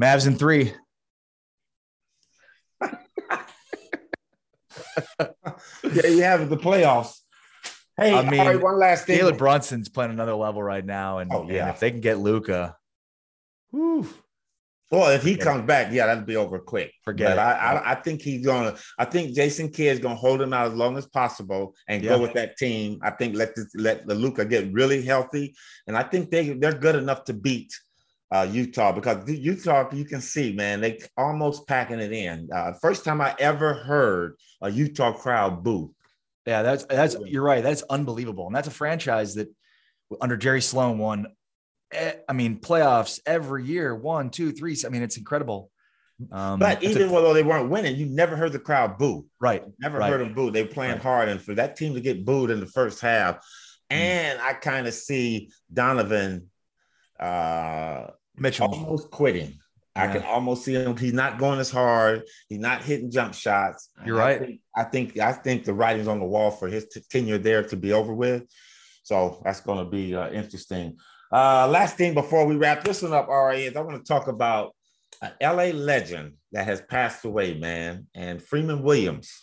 Mavs 0.00 0.26
in 0.26 0.36
three. 0.36 0.74
yeah, 2.82 2.90
you 5.82 6.22
have 6.22 6.50
the 6.50 6.56
playoffs. 6.56 7.18
Hey, 7.96 8.14
I 8.14 8.28
mean, 8.28 8.40
right, 8.40 8.60
one 8.60 8.78
last 8.78 9.06
thing. 9.06 9.18
Caleb 9.18 9.38
Brunson's 9.38 9.88
playing 9.88 10.10
another 10.10 10.34
level 10.34 10.62
right 10.62 10.84
now. 10.84 11.18
And, 11.18 11.32
oh, 11.32 11.46
yeah. 11.48 11.66
And 11.66 11.70
if 11.70 11.80
they 11.80 11.90
can 11.90 12.00
get 12.00 12.18
Luka, 12.18 12.76
whew, 13.70 14.08
well, 14.90 15.10
if 15.10 15.22
he 15.22 15.32
yeah. 15.32 15.44
comes 15.44 15.66
back, 15.66 15.92
yeah, 15.92 16.06
that'll 16.06 16.24
be 16.24 16.36
over 16.36 16.58
quick. 16.58 16.92
Forget 17.04 17.36
but 17.36 17.38
it. 17.38 17.40
I, 17.40 17.52
I, 17.52 17.92
I, 17.92 17.94
think 17.94 18.22
he's 18.22 18.44
gonna. 18.44 18.76
I 18.98 19.04
think 19.04 19.36
Jason 19.36 19.68
Kidd 19.68 19.94
is 19.94 19.98
gonna 20.00 20.16
hold 20.16 20.42
him 20.42 20.52
out 20.52 20.66
as 20.66 20.74
long 20.74 20.96
as 20.96 21.06
possible 21.06 21.76
and 21.86 22.02
yeah. 22.02 22.10
go 22.10 22.20
with 22.20 22.32
that 22.34 22.56
team. 22.56 22.98
I 23.02 23.10
think 23.10 23.36
let 23.36 23.54
this, 23.54 23.68
let 23.76 24.06
the 24.08 24.16
Luka 24.16 24.44
get 24.44 24.72
really 24.72 25.02
healthy, 25.02 25.54
and 25.86 25.96
I 25.96 26.02
think 26.02 26.30
they 26.30 26.50
they're 26.54 26.72
good 26.72 26.96
enough 26.96 27.24
to 27.24 27.34
beat 27.34 27.72
uh, 28.32 28.48
Utah 28.50 28.90
because 28.90 29.28
Utah 29.30 29.88
you 29.92 30.04
can 30.04 30.20
see, 30.20 30.52
man, 30.52 30.80
they 30.80 30.98
almost 31.16 31.68
packing 31.68 32.00
it 32.00 32.12
in. 32.12 32.48
Uh, 32.52 32.72
first 32.82 33.04
time 33.04 33.20
I 33.20 33.36
ever 33.38 33.74
heard 33.74 34.36
a 34.60 34.70
Utah 34.70 35.12
crowd 35.12 35.62
boo. 35.62 35.94
Yeah, 36.46 36.62
that's 36.62 36.84
that's 36.86 37.16
you're 37.26 37.44
right. 37.44 37.62
That's 37.62 37.82
unbelievable, 37.90 38.46
and 38.46 38.56
that's 38.56 38.68
a 38.68 38.72
franchise 38.72 39.36
that 39.36 39.48
under 40.20 40.36
Jerry 40.36 40.62
Sloan 40.62 40.98
won 40.98 41.28
I 41.92 42.32
mean, 42.32 42.60
playoffs 42.60 43.20
every 43.26 43.64
year, 43.64 43.94
one, 43.94 44.30
two, 44.30 44.52
three. 44.52 44.76
I 44.84 44.88
mean, 44.88 45.02
it's 45.02 45.16
incredible. 45.16 45.70
Um, 46.30 46.58
but 46.58 46.82
even 46.82 47.02
a, 47.02 47.06
though 47.08 47.34
they 47.34 47.42
weren't 47.42 47.70
winning, 47.70 47.96
you 47.96 48.06
never 48.06 48.36
heard 48.36 48.52
the 48.52 48.58
crowd 48.58 48.98
boo. 48.98 49.26
Right. 49.40 49.64
Never 49.78 49.98
right. 49.98 50.10
heard 50.10 50.20
them 50.20 50.34
boo. 50.34 50.50
They 50.50 50.62
were 50.62 50.68
playing 50.68 50.92
right. 50.92 51.02
hard. 51.02 51.28
And 51.28 51.40
for 51.40 51.54
that 51.54 51.76
team 51.76 51.94
to 51.94 52.00
get 52.00 52.24
booed 52.24 52.50
in 52.50 52.60
the 52.60 52.66
first 52.66 53.00
half, 53.00 53.36
mm. 53.36 53.40
and 53.90 54.40
I 54.40 54.52
kind 54.52 54.86
of 54.86 54.94
see 54.94 55.50
Donovan 55.72 56.50
uh, 57.18 58.08
Mitchell 58.36 58.68
almost 58.68 59.10
quitting. 59.10 59.58
Yeah. 59.96 60.04
I 60.04 60.06
can 60.08 60.22
almost 60.22 60.64
see 60.64 60.74
him. 60.74 60.96
He's 60.96 61.12
not 61.12 61.38
going 61.38 61.58
as 61.58 61.70
hard. 61.70 62.22
He's 62.48 62.60
not 62.60 62.84
hitting 62.84 63.10
jump 63.10 63.34
shots. 63.34 63.90
You're 64.04 64.16
right. 64.16 64.36
I 64.36 64.44
think, 64.44 64.60
I 64.76 64.84
think, 64.84 65.18
I 65.18 65.32
think 65.32 65.64
the 65.64 65.74
writing's 65.74 66.06
on 66.06 66.20
the 66.20 66.26
wall 66.26 66.50
for 66.50 66.68
his 66.68 66.86
t- 66.86 67.02
tenure 67.10 67.38
there 67.38 67.64
to 67.64 67.76
be 67.76 67.92
over 67.92 68.14
with. 68.14 68.44
So 69.10 69.40
that's 69.42 69.60
going 69.60 69.84
to 69.84 69.90
be 69.90 70.14
uh, 70.14 70.30
interesting. 70.30 70.96
Uh, 71.32 71.66
last 71.66 71.96
thing 71.96 72.14
before 72.14 72.46
we 72.46 72.54
wrap 72.54 72.84
this 72.84 73.02
one 73.02 73.12
up, 73.12 73.28
Ari, 73.28 73.64
is 73.64 73.74
I 73.74 73.80
want 73.80 73.96
to 73.96 74.08
talk 74.08 74.28
about 74.28 74.72
an 75.20 75.32
LA 75.42 75.76
legend 75.76 76.34
that 76.52 76.64
has 76.66 76.80
passed 76.82 77.24
away, 77.24 77.54
man, 77.54 78.06
and 78.14 78.40
Freeman 78.40 78.84
Williams. 78.84 79.36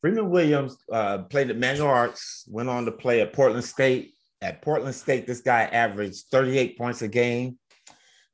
Freeman 0.00 0.30
Williams 0.30 0.76
uh, 0.92 1.18
played 1.18 1.50
at 1.50 1.58
Manual 1.58 1.88
Arts, 1.88 2.44
went 2.46 2.68
on 2.68 2.84
to 2.84 2.92
play 2.92 3.20
at 3.22 3.32
Portland 3.32 3.64
State. 3.64 4.14
At 4.40 4.62
Portland 4.62 4.94
State, 4.94 5.26
this 5.26 5.40
guy 5.40 5.62
averaged 5.62 6.26
38 6.30 6.78
points 6.78 7.02
a 7.02 7.08
game, 7.08 7.58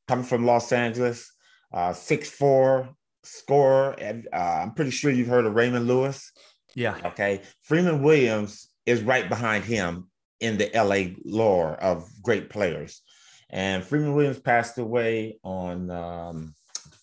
coming 0.06 0.26
from 0.26 0.44
Los 0.44 0.70
Angeles, 0.70 1.32
uh, 1.72 1.92
6'4 1.92 2.90
scorer. 3.24 3.92
And 3.92 4.28
uh, 4.34 4.60
I'm 4.64 4.74
pretty 4.74 4.90
sure 4.90 5.10
you've 5.10 5.28
heard 5.28 5.46
of 5.46 5.54
Raymond 5.54 5.86
Lewis. 5.86 6.30
Yeah. 6.74 6.98
Okay. 7.06 7.40
Freeman 7.62 8.02
Williams 8.02 8.68
is 8.84 9.00
right 9.02 9.30
behind 9.30 9.64
him 9.64 10.10
in 10.40 10.58
the 10.58 10.70
LA 10.74 11.14
lore 11.24 11.74
of 11.74 12.08
great 12.22 12.50
players. 12.50 13.02
And 13.50 13.84
Freeman 13.84 14.14
Williams 14.14 14.40
passed 14.40 14.78
away 14.78 15.38
on 15.42 15.90
um, 15.90 16.54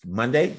Monday. 0.04 0.56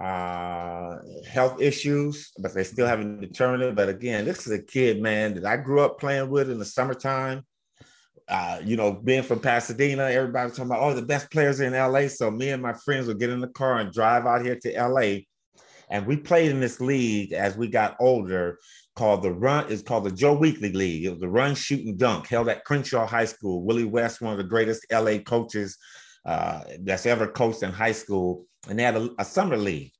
Uh, 0.00 0.98
health 1.30 1.60
issues, 1.60 2.32
but 2.38 2.54
they 2.54 2.64
still 2.64 2.86
haven't 2.86 3.20
determined 3.20 3.62
it. 3.62 3.74
But 3.74 3.90
again, 3.90 4.24
this 4.24 4.46
is 4.46 4.52
a 4.52 4.62
kid, 4.62 5.02
man, 5.02 5.34
that 5.34 5.44
I 5.44 5.58
grew 5.58 5.80
up 5.80 6.00
playing 6.00 6.30
with 6.30 6.50
in 6.50 6.58
the 6.58 6.64
summertime. 6.64 7.44
Uh, 8.26 8.60
you 8.64 8.76
know, 8.76 8.92
being 8.92 9.22
from 9.22 9.40
Pasadena, 9.40 10.04
everybody 10.04 10.50
talking 10.50 10.66
about, 10.66 10.80
oh, 10.80 10.94
the 10.94 11.02
best 11.02 11.30
players 11.30 11.60
in 11.60 11.74
LA. 11.74 12.08
So 12.08 12.30
me 12.30 12.48
and 12.50 12.62
my 12.62 12.72
friends 12.72 13.08
would 13.08 13.18
get 13.18 13.28
in 13.28 13.40
the 13.40 13.48
car 13.48 13.78
and 13.78 13.92
drive 13.92 14.24
out 14.24 14.42
here 14.42 14.58
to 14.62 14.88
LA. 14.88 15.18
And 15.90 16.06
we 16.06 16.16
played 16.16 16.50
in 16.50 16.60
this 16.60 16.80
league 16.80 17.32
as 17.32 17.56
we 17.56 17.68
got 17.68 17.96
older 18.00 18.58
called 19.00 19.22
the 19.22 19.32
Run. 19.32 19.64
It's 19.72 19.80
called 19.80 20.04
the 20.04 20.10
Joe 20.10 20.34
Weekly 20.34 20.72
League. 20.72 21.06
It 21.06 21.08
was 21.08 21.20
the 21.20 21.28
Run, 21.28 21.54
Shoot, 21.54 21.86
and 21.86 21.98
Dunk 21.98 22.26
held 22.26 22.50
at 22.50 22.66
Crenshaw 22.66 23.06
High 23.06 23.24
School. 23.24 23.64
Willie 23.64 23.84
West, 23.84 24.20
one 24.20 24.32
of 24.32 24.36
the 24.36 24.44
greatest 24.44 24.84
LA 24.92 25.16
coaches 25.16 25.78
uh, 26.26 26.60
that's 26.80 27.06
ever 27.06 27.26
coached 27.26 27.62
in 27.62 27.72
high 27.72 27.92
school, 27.92 28.44
and 28.68 28.78
they 28.78 28.82
had 28.82 28.96
a, 28.96 29.08
a 29.18 29.24
summer 29.24 29.56
league, 29.56 29.90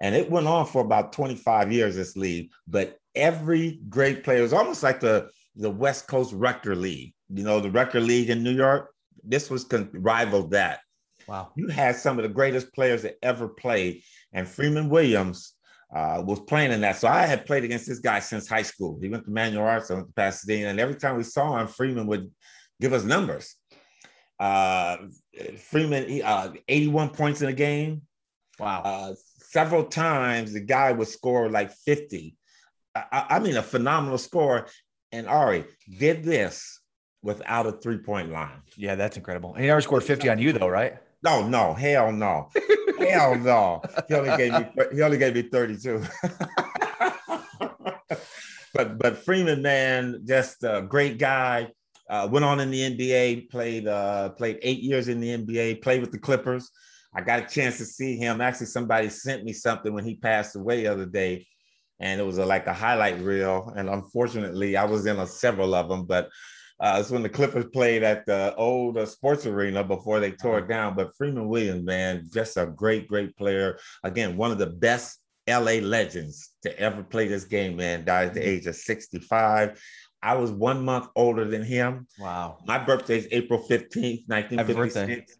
and 0.00 0.12
it 0.12 0.28
went 0.28 0.48
on 0.48 0.66
for 0.66 0.82
about 0.82 1.12
25 1.12 1.70
years. 1.70 1.94
This 1.94 2.16
league, 2.16 2.50
but 2.66 2.98
every 3.14 3.80
great 3.88 4.24
player 4.24 4.42
was 4.42 4.52
almost 4.52 4.82
like 4.82 4.98
the 4.98 5.30
the 5.54 5.70
West 5.70 6.08
Coast 6.08 6.32
Rucker 6.32 6.74
League. 6.74 7.14
You 7.32 7.44
know, 7.44 7.60
the 7.60 7.70
Rucker 7.70 8.00
League 8.00 8.28
in 8.28 8.42
New 8.42 8.56
York. 8.56 8.90
This 9.22 9.50
was 9.50 9.62
con- 9.62 9.90
rivaled 9.92 10.50
that. 10.50 10.80
Wow. 11.28 11.52
You 11.54 11.68
had 11.68 11.94
some 11.94 12.18
of 12.18 12.24
the 12.24 12.28
greatest 12.28 12.74
players 12.74 13.02
that 13.02 13.18
ever 13.22 13.46
played, 13.46 14.02
and 14.32 14.48
Freeman 14.48 14.88
Williams 14.88 15.54
uh, 15.94 16.22
was 16.24 16.40
playing 16.40 16.72
in 16.72 16.80
that. 16.82 16.96
So 16.96 17.08
I 17.08 17.26
had 17.26 17.46
played 17.46 17.64
against 17.64 17.86
this 17.86 17.98
guy 17.98 18.20
since 18.20 18.48
high 18.48 18.62
school. 18.62 18.98
He 19.00 19.08
went 19.08 19.24
to 19.24 19.30
Manual 19.30 19.64
Arts, 19.64 19.90
I 19.90 19.94
went 19.94 20.08
to 20.08 20.12
Pasadena, 20.12 20.68
and 20.68 20.80
every 20.80 20.96
time 20.96 21.16
we 21.16 21.22
saw 21.22 21.58
him, 21.58 21.66
Freeman 21.66 22.06
would 22.06 22.30
give 22.80 22.92
us 22.92 23.04
numbers. 23.04 23.54
Uh, 24.38 24.98
Freeman, 25.56 26.08
he, 26.08 26.22
uh, 26.22 26.52
81 26.68 27.10
points 27.10 27.42
in 27.42 27.48
a 27.48 27.52
game. 27.52 28.02
Wow. 28.58 28.82
Uh, 28.84 29.14
several 29.38 29.84
times 29.84 30.52
the 30.52 30.60
guy 30.60 30.92
would 30.92 31.08
score 31.08 31.48
like 31.48 31.72
50. 31.72 32.36
I, 32.94 33.26
I 33.30 33.38
mean, 33.38 33.56
a 33.56 33.62
phenomenal 33.62 34.18
score. 34.18 34.66
And 35.10 35.26
Ari 35.26 35.64
did 35.98 36.22
this 36.22 36.80
without 37.22 37.66
a 37.66 37.72
three 37.72 37.98
point 37.98 38.30
line. 38.30 38.60
Yeah, 38.76 38.94
that's 38.94 39.16
incredible. 39.16 39.54
And 39.54 39.62
he 39.62 39.68
never 39.68 39.80
scored 39.80 40.04
50 40.04 40.28
on 40.28 40.38
you, 40.38 40.52
though, 40.52 40.68
right? 40.68 40.98
No, 41.22 41.46
no, 41.46 41.74
hell 41.74 42.12
no. 42.12 42.50
hell 43.10 43.38
no. 43.38 43.82
He 44.08 44.14
only 44.14 44.36
gave 44.36 44.52
me 44.52 44.66
he 44.92 45.02
only 45.02 45.18
gave 45.18 45.34
me 45.34 45.42
32. 45.42 46.02
but 48.74 48.98
but 48.98 49.18
Freeman, 49.24 49.62
man, 49.62 50.22
just 50.24 50.62
a 50.64 50.82
great 50.82 51.18
guy. 51.18 51.68
Uh, 52.08 52.26
went 52.30 52.44
on 52.44 52.58
in 52.58 52.70
the 52.70 52.96
NBA, 52.96 53.50
played 53.50 53.86
uh, 53.86 54.30
played 54.30 54.58
eight 54.62 54.80
years 54.80 55.08
in 55.08 55.20
the 55.20 55.36
NBA, 55.36 55.82
played 55.82 56.00
with 56.00 56.10
the 56.10 56.18
Clippers. 56.18 56.70
I 57.14 57.20
got 57.20 57.42
a 57.42 57.46
chance 57.46 57.78
to 57.78 57.84
see 57.84 58.16
him. 58.16 58.40
Actually, 58.40 58.66
somebody 58.66 59.08
sent 59.08 59.44
me 59.44 59.52
something 59.52 59.92
when 59.92 60.04
he 60.04 60.14
passed 60.14 60.56
away 60.56 60.82
the 60.82 60.92
other 60.92 61.06
day, 61.06 61.46
and 62.00 62.20
it 62.20 62.24
was 62.24 62.38
a, 62.38 62.46
like 62.46 62.66
a 62.66 62.72
highlight 62.72 63.20
reel. 63.20 63.72
And 63.76 63.88
unfortunately, 63.88 64.76
I 64.76 64.84
was 64.84 65.06
in 65.06 65.18
a, 65.18 65.26
several 65.26 65.74
of 65.74 65.88
them, 65.88 66.06
but 66.06 66.28
uh, 66.80 66.98
it's 67.00 67.10
when 67.10 67.22
the 67.22 67.28
Clippers 67.28 67.66
played 67.72 68.02
at 68.02 68.24
the 68.26 68.54
old 68.54 68.96
uh, 68.96 69.06
sports 69.06 69.46
arena 69.46 69.82
before 69.82 70.20
they 70.20 70.32
tore 70.32 70.58
it 70.58 70.68
down. 70.68 70.94
But 70.94 71.16
Freeman 71.16 71.48
Williams, 71.48 71.84
man, 71.84 72.28
just 72.32 72.56
a 72.56 72.66
great, 72.66 73.08
great 73.08 73.36
player. 73.36 73.78
Again, 74.04 74.36
one 74.36 74.52
of 74.52 74.58
the 74.58 74.66
best 74.66 75.18
LA 75.48 75.80
legends 75.80 76.50
to 76.62 76.78
ever 76.78 77.02
play 77.02 77.26
this 77.26 77.44
game, 77.44 77.76
man. 77.76 78.04
Died 78.04 78.28
at 78.28 78.34
the 78.34 78.48
age 78.48 78.66
of 78.66 78.76
65. 78.76 79.80
I 80.22 80.34
was 80.34 80.50
one 80.50 80.84
month 80.84 81.08
older 81.16 81.44
than 81.44 81.64
him. 81.64 82.06
Wow. 82.18 82.58
My 82.66 82.78
birthday 82.78 83.18
is 83.18 83.28
April 83.30 83.60
15th, 83.60 84.28
1956. 84.28 85.36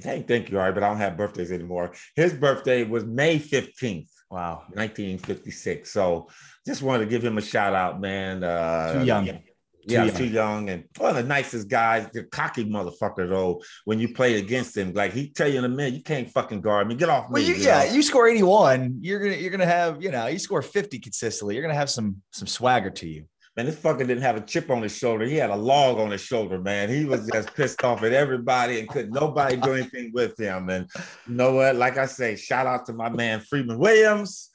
Thank, 0.00 0.28
thank 0.28 0.50
you, 0.50 0.58
Ari, 0.58 0.72
but 0.72 0.82
I 0.82 0.88
don't 0.88 0.98
have 0.98 1.16
birthdays 1.16 1.50
anymore. 1.50 1.92
His 2.14 2.34
birthday 2.34 2.84
was 2.84 3.04
May 3.04 3.38
15th. 3.38 4.10
Wow. 4.30 4.64
1956. 4.74 5.90
So 5.90 6.28
just 6.66 6.82
wanted 6.82 7.04
to 7.04 7.10
give 7.10 7.24
him 7.24 7.38
a 7.38 7.42
shout 7.42 7.74
out, 7.74 8.00
man. 8.00 8.44
Uh, 8.44 8.98
Too 8.98 9.04
young. 9.06 9.26
Yeah, 9.26 9.38
yeah, 9.86 10.00
too 10.00 10.06
young. 10.06 10.16
too 10.16 10.26
young 10.26 10.70
and 10.70 10.84
one 10.98 11.10
of 11.10 11.16
the 11.16 11.22
nicest 11.22 11.68
guys, 11.68 12.08
the 12.12 12.24
cocky 12.24 12.64
motherfucker 12.64 13.28
though. 13.28 13.62
When 13.84 13.98
you 13.98 14.12
play 14.12 14.38
against 14.38 14.76
him, 14.76 14.92
like 14.92 15.12
he 15.12 15.30
tell 15.30 15.48
you 15.48 15.58
in 15.58 15.64
a 15.64 15.68
minute, 15.68 15.94
you 15.94 16.02
can't 16.02 16.28
fucking 16.28 16.60
guard 16.60 16.88
me. 16.88 16.94
Get 16.94 17.08
off 17.08 17.30
well, 17.30 17.42
me. 17.42 17.48
You, 17.48 17.54
yeah, 17.54 17.84
know? 17.84 17.92
you 17.92 18.02
score 18.02 18.28
81, 18.28 18.98
you're 19.00 19.20
gonna 19.20 19.36
you're 19.36 19.50
gonna 19.50 19.66
have, 19.66 20.02
you 20.02 20.10
know, 20.10 20.26
you 20.26 20.38
score 20.38 20.62
50 20.62 20.98
consistently, 20.98 21.54
you're 21.54 21.62
gonna 21.62 21.74
have 21.74 21.90
some 21.90 22.16
some 22.32 22.46
swagger 22.46 22.90
to 22.90 23.08
you. 23.08 23.26
Man, 23.56 23.64
this 23.64 23.76
fucker 23.76 24.00
didn't 24.00 24.20
have 24.20 24.36
a 24.36 24.42
chip 24.42 24.70
on 24.70 24.82
his 24.82 24.94
shoulder. 24.94 25.24
He 25.24 25.36
had 25.36 25.48
a 25.48 25.56
log 25.56 25.98
on 25.98 26.10
his 26.10 26.20
shoulder, 26.20 26.60
man. 26.60 26.90
He 26.90 27.06
was 27.06 27.26
just 27.32 27.54
pissed 27.54 27.82
off 27.84 28.02
at 28.02 28.12
everybody 28.12 28.80
and 28.80 28.88
couldn't 28.88 29.12
nobody 29.12 29.56
do 29.56 29.72
anything 29.72 30.10
with 30.12 30.38
him. 30.38 30.68
And 30.68 30.90
you 31.26 31.34
know 31.34 31.54
what? 31.54 31.74
Like 31.74 31.96
I 31.96 32.04
say, 32.04 32.36
shout 32.36 32.66
out 32.66 32.84
to 32.86 32.92
my 32.92 33.08
man 33.08 33.40
Freeman 33.40 33.78
Williams. 33.78 34.50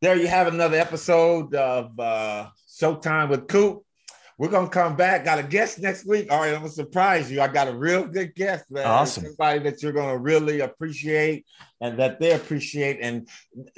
There 0.00 0.16
you 0.16 0.28
have 0.28 0.46
another 0.46 0.78
episode 0.78 1.54
of 1.54 2.00
uh, 2.00 2.48
Showtime 2.80 3.28
with 3.28 3.46
Coop. 3.46 3.84
We're 4.40 4.48
gonna 4.48 4.70
come 4.70 4.96
back. 4.96 5.26
Got 5.26 5.38
a 5.38 5.42
guest 5.42 5.80
next 5.80 6.06
week. 6.06 6.32
All 6.32 6.40
right, 6.40 6.54
I'm 6.54 6.62
gonna 6.62 6.70
surprise 6.70 7.30
you. 7.30 7.42
I 7.42 7.48
got 7.48 7.68
a 7.68 7.76
real 7.76 8.06
good 8.06 8.34
guest, 8.34 8.70
man. 8.70 8.86
Awesome. 8.86 9.24
Somebody 9.24 9.58
that 9.64 9.82
you're 9.82 9.92
gonna 9.92 10.16
really 10.16 10.60
appreciate 10.60 11.44
and 11.82 11.98
that 11.98 12.18
they 12.18 12.32
appreciate. 12.32 13.00
And 13.02 13.28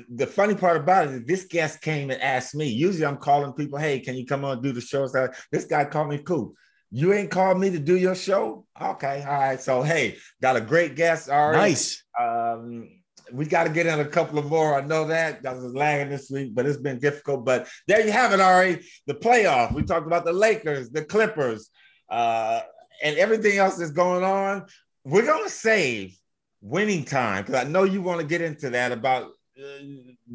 the 0.09 0.25
funny 0.25 0.55
part 0.55 0.77
about 0.77 1.09
it 1.09 1.15
is 1.15 1.25
this 1.25 1.45
guest 1.47 1.81
came 1.81 2.13
and 2.13 2.23
asked 2.23 2.55
me. 2.55 2.69
Usually 2.69 3.05
I'm 3.05 3.17
calling 3.17 3.53
people, 3.55 3.77
hey, 3.77 3.99
can 3.99 4.15
you 4.15 4.25
come 4.25 4.45
on 4.45 4.53
and 4.53 4.63
do 4.63 4.71
the 4.71 4.81
show? 4.81 5.09
So 5.09 5.31
this 5.51 5.65
guy 5.65 5.85
called 5.85 6.11
me 6.11 6.19
cool. 6.19 6.55
You 6.93 7.13
ain't 7.13 7.33
called 7.33 7.59
me 7.59 7.71
to 7.71 7.81
do 7.81 7.97
your 7.97 8.15
show? 8.15 8.65
Okay, 8.81 9.25
all 9.27 9.35
right. 9.35 9.61
So 9.61 9.83
hey, 9.83 10.17
got 10.41 10.55
a 10.55 10.61
great 10.61 10.95
guest. 10.95 11.29
All 11.29 11.51
right. 11.51 11.57
Nice. 11.57 12.05
Um, 12.17 12.89
we 13.33 13.47
got 13.47 13.65
to 13.65 13.71
get 13.71 13.87
in 13.87 14.01
a 14.01 14.05
couple 14.05 14.39
of 14.39 14.47
more. 14.47 14.75
I 14.75 14.85
know 14.85 15.07
that 15.07 15.43
that 15.43 15.57
was 15.57 15.75
lagging 15.75 16.11
this 16.11 16.31
week, 16.31 16.55
but 16.55 16.67
it's 16.67 16.79
been 16.79 16.99
difficult. 16.99 17.45
But 17.45 17.69
there 17.89 18.05
you 18.05 18.13
have 18.13 18.33
it, 18.33 18.41
Ari. 18.41 18.85
The 19.07 19.15
playoff. 19.15 19.73
We 19.73 19.83
talked 19.83 20.07
about 20.07 20.25
the 20.25 20.33
Lakers, 20.33 20.91
the 20.91 21.05
Clippers, 21.05 21.71
uh, 22.11 22.61
and 23.03 23.17
everything 23.17 23.59
else 23.59 23.77
that's 23.77 23.91
going 23.91 24.25
on. 24.25 24.67
We're 25.05 25.27
gonna 25.27 25.49
save 25.49 26.17
winning 26.61 27.05
time 27.05 27.45
because 27.45 27.65
I 27.65 27.69
know 27.69 27.85
you 27.85 28.03
want 28.03 28.21
to 28.21 28.27
get 28.27 28.41
into 28.41 28.71
that 28.71 28.93
about 28.93 29.33
uh, 29.59 29.85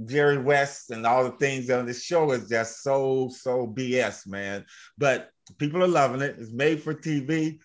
Jerry 0.05 0.37
West 0.37 0.91
and 0.91 1.05
all 1.05 1.23
the 1.23 1.37
things 1.37 1.69
on 1.69 1.85
this 1.85 2.03
show 2.03 2.31
is 2.31 2.49
just 2.49 2.83
so 2.83 3.29
so 3.31 3.67
BS, 3.67 4.27
man. 4.27 4.65
But 4.97 5.29
people 5.57 5.83
are 5.83 5.87
loving 5.87 6.21
it. 6.21 6.35
It's 6.39 6.51
made 6.51 6.81
for 6.81 6.93
TV. 6.93 7.59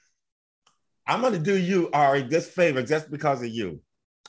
I'm 1.07 1.21
gonna 1.21 1.39
do 1.39 1.57
you, 1.57 1.91
Ari, 1.93 2.23
this 2.23 2.49
favor 2.49 2.83
just 2.83 3.11
because 3.11 3.43
of 3.43 3.49
you. 3.49 3.81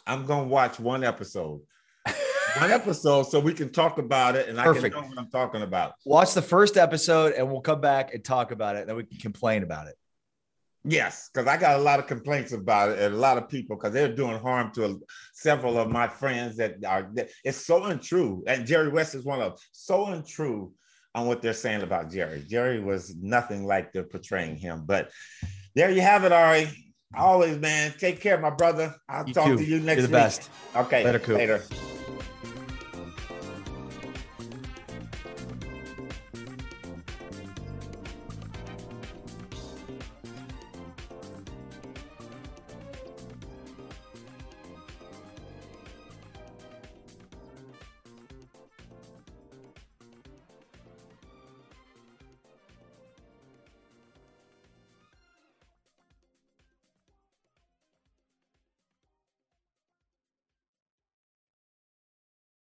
I'm 0.05 0.25
gonna 0.25 0.47
watch 0.47 0.79
one 0.79 1.03
episode. 1.03 1.61
one 2.59 2.71
episode 2.71 3.23
so 3.23 3.39
we 3.39 3.53
can 3.53 3.71
talk 3.71 3.97
about 3.97 4.35
it 4.35 4.49
and 4.49 4.57
Perfect. 4.57 4.95
I 4.95 4.99
can 4.99 5.09
know 5.09 5.15
what 5.15 5.17
I'm 5.19 5.29
talking 5.29 5.61
about. 5.61 5.93
Watch 6.05 6.33
the 6.33 6.41
first 6.41 6.77
episode 6.77 7.33
and 7.33 7.49
we'll 7.49 7.61
come 7.61 7.81
back 7.81 8.13
and 8.13 8.23
talk 8.23 8.51
about 8.51 8.75
it, 8.75 8.81
and 8.81 8.89
then 8.89 8.95
we 8.95 9.03
can 9.05 9.17
complain 9.17 9.63
about 9.63 9.87
it. 9.87 9.95
Yes, 10.85 11.29
because 11.33 11.47
I 11.47 11.55
got 11.55 11.79
a 11.79 11.81
lot 11.81 11.99
of 11.99 12.07
complaints 12.07 12.51
about 12.51 12.89
it 12.89 12.99
and 12.99 13.15
a 13.15 13.17
lot 13.17 13.37
of 13.37 13.47
people 13.47 13.77
because 13.77 13.93
they're 13.93 14.13
doing 14.13 14.37
harm 14.39 14.69
to 14.73 14.85
a, 14.85 14.95
several 15.33 15.77
of 15.77 15.89
my 15.89 16.07
friends 16.07 16.57
that 16.57 16.83
are. 16.85 17.09
It's 17.45 17.65
so 17.65 17.85
untrue, 17.85 18.43
and 18.47 18.67
Jerry 18.67 18.89
West 18.89 19.15
is 19.15 19.23
one 19.23 19.41
of 19.41 19.57
so 19.71 20.07
untrue 20.07 20.73
on 21.15 21.27
what 21.27 21.41
they're 21.41 21.53
saying 21.53 21.83
about 21.83 22.11
Jerry. 22.11 22.43
Jerry 22.49 22.79
was 22.81 23.15
nothing 23.15 23.65
like 23.65 23.93
they're 23.93 24.03
portraying 24.03 24.57
him. 24.57 24.83
But 24.85 25.11
there 25.75 25.91
you 25.91 26.01
have 26.01 26.25
it, 26.25 26.31
Ari. 26.31 26.92
Always, 27.15 27.57
man. 27.57 27.93
Take 27.97 28.21
care, 28.21 28.39
my 28.39 28.49
brother. 28.49 28.95
I'll 29.07 29.27
you 29.27 29.33
talk 29.33 29.47
too. 29.47 29.57
to 29.57 29.63
you 29.65 29.79
next 29.79 29.99
You're 29.99 30.07
the 30.07 30.13
week. 30.13 30.23
best. 30.23 30.49
Okay. 30.75 31.03
Later, 31.03 31.19
Coop. 31.19 31.37
Later. 31.37 31.63